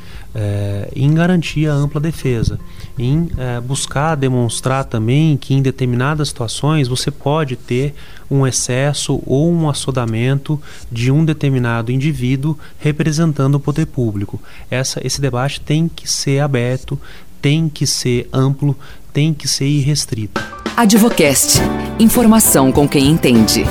em 0.95 1.13
garantir 1.13 1.67
a 1.67 1.73
ampla 1.73 2.01
defesa 2.01 2.59
em 2.97 3.29
é, 3.37 3.59
buscar 3.59 4.15
demonstrar 4.15 4.85
também 4.85 5.37
que 5.37 5.53
em 5.53 5.61
determinadas 5.61 6.29
situações 6.29 6.87
você 6.87 7.11
pode 7.11 7.55
ter 7.55 7.93
um 8.29 8.47
excesso 8.47 9.21
ou 9.25 9.51
um 9.51 9.69
assodamento 9.69 10.59
de 10.91 11.11
um 11.11 11.23
determinado 11.23 11.91
indivíduo 11.91 12.57
representando 12.79 13.55
o 13.55 13.59
poder 13.59 13.85
público. 13.85 14.41
Essa, 14.69 15.05
esse 15.05 15.19
debate 15.21 15.61
tem 15.61 15.89
que 15.93 16.09
ser 16.09 16.39
aberto, 16.39 16.99
tem 17.41 17.69
que 17.69 17.85
ser 17.85 18.27
amplo, 18.33 18.75
tem 19.13 19.33
que 19.33 19.47
ser 19.47 19.67
irrestrito. 19.67 20.41
Advocast. 20.75 21.59
Informação 21.99 22.71
com 22.71 22.87
quem 22.87 23.07
entende. 23.07 23.63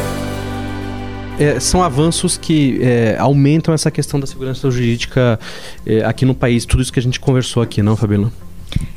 É, 1.38 1.58
são 1.58 1.82
avanços 1.82 2.36
que 2.36 2.78
é, 2.80 3.16
aumentam 3.18 3.74
essa 3.74 3.90
questão 3.90 4.20
da 4.20 4.26
segurança 4.26 4.70
jurídica 4.70 5.38
é, 5.84 6.04
aqui 6.04 6.24
no 6.24 6.34
país. 6.34 6.64
Tudo 6.64 6.82
isso 6.82 6.92
que 6.92 7.00
a 7.00 7.02
gente 7.02 7.18
conversou 7.18 7.62
aqui, 7.62 7.82
não, 7.82 7.96
Fabíola? 7.96 8.32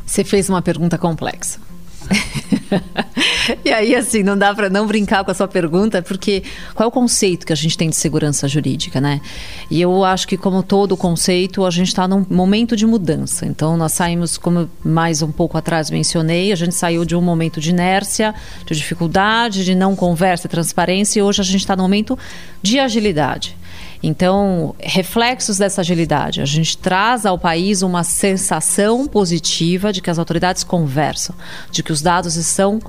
Você 0.05 0.23
fez 0.23 0.49
uma 0.49 0.61
pergunta 0.61 0.97
complexa. 0.97 1.59
e 3.63 3.71
aí, 3.71 3.95
assim, 3.95 4.23
não 4.23 4.37
dá 4.37 4.53
para 4.53 4.69
não 4.69 4.87
brincar 4.87 5.23
com 5.23 5.31
a 5.31 5.33
sua 5.33 5.47
pergunta, 5.47 6.01
porque 6.01 6.43
qual 6.73 6.85
é 6.85 6.87
o 6.87 6.91
conceito 6.91 7.45
que 7.45 7.53
a 7.53 7.55
gente 7.55 7.77
tem 7.77 7.89
de 7.89 7.95
segurança 7.95 8.47
jurídica, 8.47 8.99
né? 8.99 9.21
E 9.69 9.81
eu 9.81 10.03
acho 10.03 10.27
que, 10.27 10.37
como 10.37 10.63
todo 10.63 10.95
conceito, 10.95 11.65
a 11.65 11.69
gente 11.69 11.87
está 11.87 12.07
num 12.07 12.25
momento 12.29 12.75
de 12.75 12.85
mudança. 12.85 13.45
Então, 13.45 13.77
nós 13.77 13.93
saímos, 13.93 14.37
como 14.37 14.69
mais 14.83 15.21
um 15.21 15.31
pouco 15.31 15.57
atrás 15.57 15.89
mencionei, 15.89 16.51
a 16.51 16.55
gente 16.55 16.75
saiu 16.75 17.05
de 17.05 17.15
um 17.15 17.21
momento 17.21 17.59
de 17.59 17.69
inércia, 17.69 18.33
de 18.65 18.75
dificuldade, 18.75 19.65
de 19.65 19.75
não 19.75 19.95
conversa 19.95 20.47
transparência, 20.47 21.19
e 21.19 21.21
hoje 21.21 21.41
a 21.41 21.45
gente 21.45 21.61
está 21.61 21.75
num 21.75 21.83
momento 21.83 22.17
de 22.61 22.79
agilidade. 22.79 23.55
Então, 24.01 24.75
reflexos 24.79 25.57
dessa 25.57 25.81
agilidade. 25.81 26.41
A 26.41 26.45
gente 26.45 26.77
traz 26.77 27.25
ao 27.25 27.37
país 27.37 27.81
uma 27.81 28.03
sensação 28.03 29.07
positiva 29.07 29.91
de 29.91 30.01
que 30.01 30.09
as 30.09 30.19
autoridades 30.19 30.63
conversam, 30.63 31.35
de 31.71 31.81
que 31.81 31.91
os 31.91 32.01
dados 32.01 32.35
estão 32.35 32.79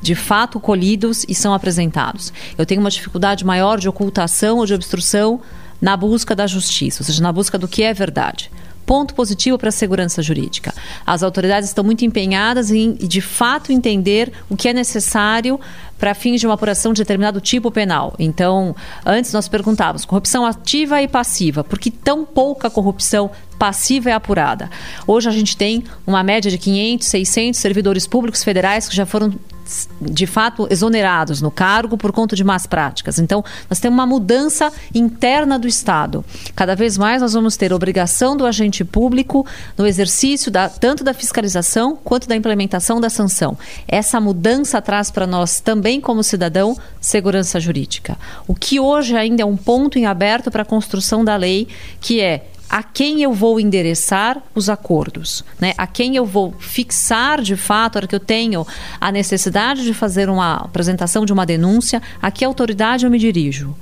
de 0.00 0.14
fato 0.14 0.60
colhidos 0.60 1.24
e 1.28 1.34
são 1.34 1.52
apresentados. 1.52 2.32
Eu 2.56 2.64
tenho 2.64 2.80
uma 2.80 2.90
dificuldade 2.90 3.44
maior 3.44 3.78
de 3.78 3.88
ocultação 3.88 4.58
ou 4.58 4.66
de 4.66 4.74
obstrução 4.74 5.40
na 5.80 5.96
busca 5.96 6.34
da 6.34 6.46
justiça, 6.46 7.02
ou 7.02 7.06
seja, 7.06 7.22
na 7.22 7.32
busca 7.32 7.58
do 7.58 7.68
que 7.68 7.82
é 7.82 7.92
verdade 7.94 8.50
ponto 8.88 9.14
positivo 9.14 9.58
para 9.58 9.68
a 9.68 9.72
segurança 9.72 10.22
jurídica. 10.22 10.72
As 11.04 11.22
autoridades 11.22 11.68
estão 11.68 11.84
muito 11.84 12.06
empenhadas 12.06 12.70
em, 12.70 12.94
de 12.94 13.20
fato, 13.20 13.70
entender 13.70 14.32
o 14.48 14.56
que 14.56 14.66
é 14.66 14.72
necessário 14.72 15.60
para 15.98 16.14
fins 16.14 16.40
de 16.40 16.46
uma 16.46 16.54
apuração 16.54 16.94
de 16.94 17.02
determinado 17.02 17.38
tipo 17.38 17.70
penal. 17.70 18.14
Então, 18.18 18.74
antes 19.04 19.30
nós 19.30 19.46
perguntávamos 19.46 20.06
corrupção 20.06 20.46
ativa 20.46 21.02
e 21.02 21.06
passiva, 21.06 21.62
por 21.62 21.78
que 21.78 21.90
tão 21.90 22.24
pouca 22.24 22.70
corrupção 22.70 23.30
passiva 23.58 24.08
é 24.08 24.14
apurada? 24.14 24.70
Hoje 25.06 25.28
a 25.28 25.32
gente 25.32 25.54
tem 25.54 25.84
uma 26.06 26.22
média 26.22 26.50
de 26.50 26.56
500, 26.56 27.06
600 27.06 27.60
servidores 27.60 28.06
públicos 28.06 28.42
federais 28.42 28.88
que 28.88 28.96
já 28.96 29.04
foram 29.04 29.34
de 30.00 30.26
fato 30.26 30.66
exonerados 30.70 31.40
no 31.42 31.50
cargo 31.50 31.96
por 31.96 32.12
conta 32.12 32.34
de 32.34 32.44
más 32.44 32.66
práticas. 32.66 33.18
Então, 33.18 33.44
nós 33.68 33.78
temos 33.78 33.96
uma 33.96 34.06
mudança 34.06 34.72
interna 34.94 35.58
do 35.58 35.68
Estado. 35.68 36.24
Cada 36.54 36.74
vez 36.74 36.96
mais 36.96 37.22
nós 37.22 37.34
vamos 37.34 37.56
ter 37.56 37.72
obrigação 37.72 38.36
do 38.36 38.46
agente 38.46 38.84
público 38.84 39.46
no 39.76 39.86
exercício 39.86 40.50
da, 40.50 40.68
tanto 40.68 41.04
da 41.04 41.12
fiscalização 41.12 41.96
quanto 42.02 42.28
da 42.28 42.36
implementação 42.36 43.00
da 43.00 43.10
sanção. 43.10 43.58
Essa 43.86 44.20
mudança 44.20 44.80
traz 44.80 45.10
para 45.10 45.26
nós 45.26 45.60
também 45.60 46.00
como 46.00 46.22
cidadão 46.22 46.76
segurança 47.00 47.60
jurídica. 47.60 48.16
O 48.46 48.54
que 48.54 48.80
hoje 48.80 49.16
ainda 49.16 49.42
é 49.42 49.46
um 49.46 49.56
ponto 49.56 49.98
em 49.98 50.06
aberto 50.06 50.50
para 50.50 50.62
a 50.62 50.66
construção 50.66 51.24
da 51.24 51.36
lei, 51.36 51.68
que 52.00 52.20
é 52.20 52.46
a 52.68 52.82
quem 52.82 53.22
eu 53.22 53.32
vou 53.32 53.58
endereçar 53.58 54.42
os 54.54 54.68
acordos, 54.68 55.44
né? 55.58 55.72
A 55.78 55.86
quem 55.86 56.16
eu 56.16 56.26
vou 56.26 56.54
fixar 56.58 57.40
de 57.40 57.56
fato, 57.56 57.96
a 57.96 57.98
hora 58.00 58.06
que 58.06 58.14
eu 58.14 58.20
tenho 58.20 58.66
a 59.00 59.10
necessidade 59.10 59.84
de 59.84 59.94
fazer 59.94 60.28
uma 60.28 60.56
apresentação 60.56 61.24
de 61.24 61.32
uma 61.32 61.46
denúncia, 61.46 62.02
a 62.20 62.30
que 62.30 62.44
autoridade 62.44 63.04
eu 63.04 63.10
me 63.10 63.18
dirijo? 63.18 63.74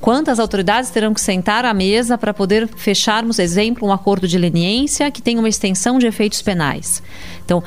Quantas 0.00 0.38
autoridades 0.38 0.90
terão 0.90 1.12
que 1.12 1.20
sentar 1.20 1.64
à 1.64 1.74
mesa 1.74 2.16
para 2.16 2.32
poder 2.32 2.68
fecharmos, 2.68 3.40
exemplo, 3.40 3.88
um 3.88 3.92
acordo 3.92 4.28
de 4.28 4.38
leniência 4.38 5.10
que 5.10 5.20
tem 5.20 5.36
uma 5.36 5.48
extensão 5.48 5.98
de 5.98 6.06
efeitos 6.06 6.40
penais? 6.40 7.02
Então, 7.44 7.64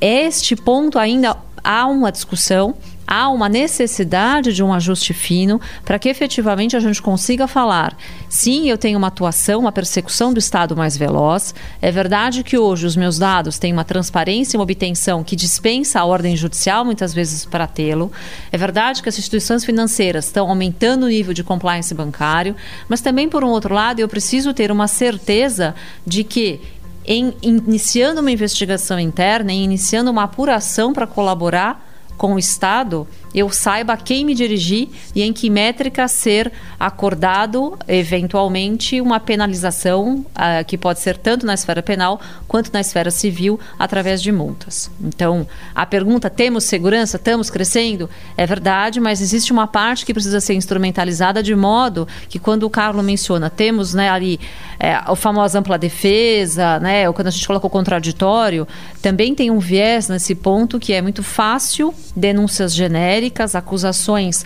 este 0.00 0.56
ponto 0.56 0.98
ainda 0.98 1.36
há 1.62 1.86
uma 1.86 2.10
discussão 2.10 2.74
há 3.06 3.28
uma 3.28 3.48
necessidade 3.48 4.52
de 4.52 4.62
um 4.62 4.72
ajuste 4.72 5.12
fino 5.12 5.60
para 5.84 5.98
que 5.98 6.08
efetivamente 6.08 6.76
a 6.76 6.80
gente 6.80 7.00
consiga 7.00 7.46
falar. 7.46 7.96
Sim, 8.28 8.68
eu 8.68 8.78
tenho 8.78 8.98
uma 8.98 9.08
atuação, 9.08 9.60
uma 9.60 9.72
persecução 9.72 10.32
do 10.32 10.38
Estado 10.38 10.76
mais 10.76 10.96
veloz. 10.96 11.54
É 11.80 11.90
verdade 11.90 12.42
que 12.42 12.58
hoje 12.58 12.86
os 12.86 12.96
meus 12.96 13.18
dados 13.18 13.58
têm 13.58 13.72
uma 13.72 13.84
transparência 13.84 14.56
e 14.56 14.58
uma 14.58 14.64
obtenção 14.64 15.22
que 15.22 15.36
dispensa 15.36 16.00
a 16.00 16.04
ordem 16.04 16.36
judicial, 16.36 16.84
muitas 16.84 17.14
vezes, 17.14 17.44
para 17.44 17.66
tê-lo. 17.66 18.10
É 18.50 18.58
verdade 18.58 19.02
que 19.02 19.08
as 19.08 19.18
instituições 19.18 19.64
financeiras 19.64 20.26
estão 20.26 20.48
aumentando 20.48 21.06
o 21.06 21.08
nível 21.08 21.34
de 21.34 21.44
compliance 21.44 21.94
bancário, 21.94 22.56
mas 22.88 23.00
também, 23.00 23.28
por 23.28 23.44
um 23.44 23.48
outro 23.48 23.74
lado, 23.74 24.00
eu 24.00 24.08
preciso 24.08 24.52
ter 24.52 24.70
uma 24.70 24.88
certeza 24.88 25.74
de 26.06 26.24
que 26.24 26.60
em 27.06 27.34
iniciando 27.42 28.20
uma 28.20 28.30
investigação 28.30 28.98
interna, 28.98 29.52
em 29.52 29.62
iniciando 29.62 30.10
uma 30.10 30.22
apuração 30.22 30.92
para 30.92 31.06
colaborar 31.06 31.93
com 32.16 32.34
o 32.34 32.38
Estado, 32.38 33.06
eu 33.34 33.50
saiba 33.50 33.94
a 33.94 33.96
quem 33.96 34.24
me 34.24 34.32
dirigir 34.32 34.88
e 35.12 35.22
em 35.22 35.32
que 35.32 35.50
métrica 35.50 36.06
ser 36.06 36.52
acordado, 36.78 37.76
eventualmente, 37.88 39.00
uma 39.00 39.18
penalização 39.18 40.18
uh, 40.18 40.64
que 40.64 40.78
pode 40.78 41.00
ser 41.00 41.18
tanto 41.18 41.44
na 41.44 41.54
esfera 41.54 41.82
penal 41.82 42.20
quanto 42.46 42.72
na 42.72 42.80
esfera 42.80 43.10
civil 43.10 43.58
através 43.76 44.22
de 44.22 44.30
multas. 44.30 44.88
Então, 45.02 45.46
a 45.74 45.84
pergunta: 45.84 46.30
temos 46.30 46.62
segurança? 46.62 47.16
Estamos 47.16 47.50
crescendo? 47.50 48.08
É 48.36 48.46
verdade, 48.46 49.00
mas 49.00 49.20
existe 49.20 49.52
uma 49.52 49.66
parte 49.66 50.06
que 50.06 50.14
precisa 50.14 50.40
ser 50.40 50.54
instrumentalizada 50.54 51.42
de 51.42 51.56
modo 51.56 52.06
que, 52.28 52.38
quando 52.38 52.62
o 52.62 52.70
Carlos 52.70 53.04
menciona, 53.04 53.50
temos 53.50 53.94
né, 53.94 54.10
ali 54.10 54.38
é, 54.78 54.96
famoso 55.16 55.58
ampla 55.58 55.76
defesa, 55.76 56.78
né, 56.78 57.08
ou 57.08 57.14
quando 57.14 57.28
a 57.28 57.30
gente 57.30 57.46
coloca 57.46 57.66
o 57.66 57.70
contraditório, 57.70 58.68
também 59.02 59.34
tem 59.34 59.50
um 59.50 59.58
viés 59.58 60.08
nesse 60.08 60.34
ponto 60.34 60.78
que 60.78 60.92
é 60.92 61.02
muito 61.02 61.22
fácil 61.22 61.92
denúncias 62.14 62.72
genéricas 62.72 63.23
genéricas, 63.24 63.54
acusações 63.54 64.44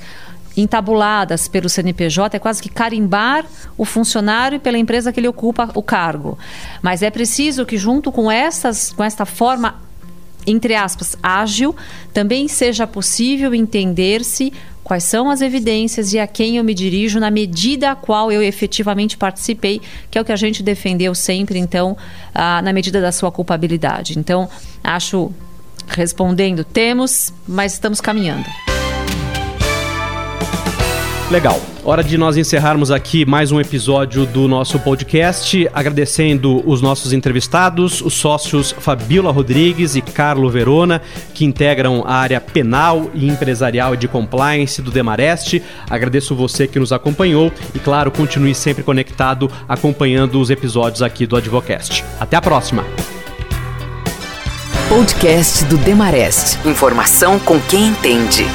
entabuladas 0.57 1.47
pelo 1.47 1.69
CNPJ, 1.69 2.37
é 2.37 2.41
quase 2.41 2.61
que 2.61 2.69
carimbar 2.69 3.45
o 3.77 3.85
funcionário 3.85 4.59
pela 4.59 4.77
empresa 4.77 5.13
que 5.13 5.21
ele 5.21 5.29
ocupa 5.29 5.71
o 5.75 5.83
cargo. 5.83 6.37
Mas 6.83 7.03
é 7.03 7.11
preciso 7.11 7.65
que, 7.65 7.77
junto 7.77 8.11
com, 8.11 8.31
essas, 8.31 8.93
com 8.93 9.05
esta 9.05 9.25
forma, 9.25 9.77
entre 10.45 10.75
aspas, 10.75 11.17
ágil, 11.23 11.77
também 12.13 12.49
seja 12.49 12.87
possível 12.89 13.55
entender-se 13.55 14.53
quais 14.83 15.05
são 15.05 15.31
as 15.31 15.43
evidências 15.43 16.13
e 16.13 16.19
a 16.19 16.27
quem 16.27 16.57
eu 16.57 16.65
me 16.65 16.75
dirijo 16.75 17.21
na 17.21 17.31
medida 17.31 17.93
a 17.93 17.95
qual 17.95 18.33
eu 18.33 18.43
efetivamente 18.43 19.17
participei, 19.17 19.81
que 20.11 20.19
é 20.19 20.21
o 20.21 20.25
que 20.25 20.33
a 20.33 20.37
gente 20.37 20.63
defendeu 20.63 21.15
sempre, 21.15 21.59
então, 21.59 21.97
ah, 22.35 22.61
na 22.63 22.73
medida 22.73 23.01
da 23.01 23.13
sua 23.13 23.31
culpabilidade. 23.31 24.19
Então, 24.19 24.49
acho, 24.83 25.31
respondendo, 25.87 26.65
temos, 26.65 27.33
mas 27.47 27.75
estamos 27.75 28.01
caminhando. 28.01 28.47
Legal. 31.31 31.61
Hora 31.85 32.03
de 32.03 32.17
nós 32.17 32.39
encerrarmos 32.39 32.91
aqui 32.91 33.27
mais 33.27 33.53
um 33.53 33.61
episódio 33.61 34.25
do 34.25 34.49
nosso 34.49 34.79
podcast, 34.79 35.69
agradecendo 35.75 36.63
os 36.67 36.81
nossos 36.81 37.13
entrevistados, 37.13 38.01
os 38.01 38.15
sócios 38.15 38.73
Fabiola 38.73 39.31
Rodrigues 39.31 39.95
e 39.95 40.01
Carlo 40.01 40.49
Verona, 40.49 41.03
que 41.35 41.45
integram 41.45 42.03
a 42.07 42.15
área 42.15 42.41
penal 42.41 43.11
e 43.13 43.29
empresarial 43.29 43.95
de 43.95 44.09
compliance 44.09 44.81
do 44.81 44.91
Demareste. 44.91 45.63
Agradeço 45.89 46.35
você 46.35 46.67
que 46.67 46.79
nos 46.79 46.95
acompanhou 46.95 47.53
e, 47.75 47.79
claro, 47.79 48.11
continue 48.11 48.55
sempre 48.55 48.83
conectado 48.83 49.51
acompanhando 49.69 50.41
os 50.41 50.49
episódios 50.49 51.03
aqui 51.03 51.27
do 51.27 51.37
Advocast. 51.37 52.05
Até 52.19 52.39
a 52.39 52.41
próxima. 52.41 52.87
Podcast 54.89 55.67
do 55.67 55.77
Demarest. 55.77 56.59
Informação 56.67 57.39
com 57.39 57.61
quem 57.61 57.89
entende. 57.89 58.47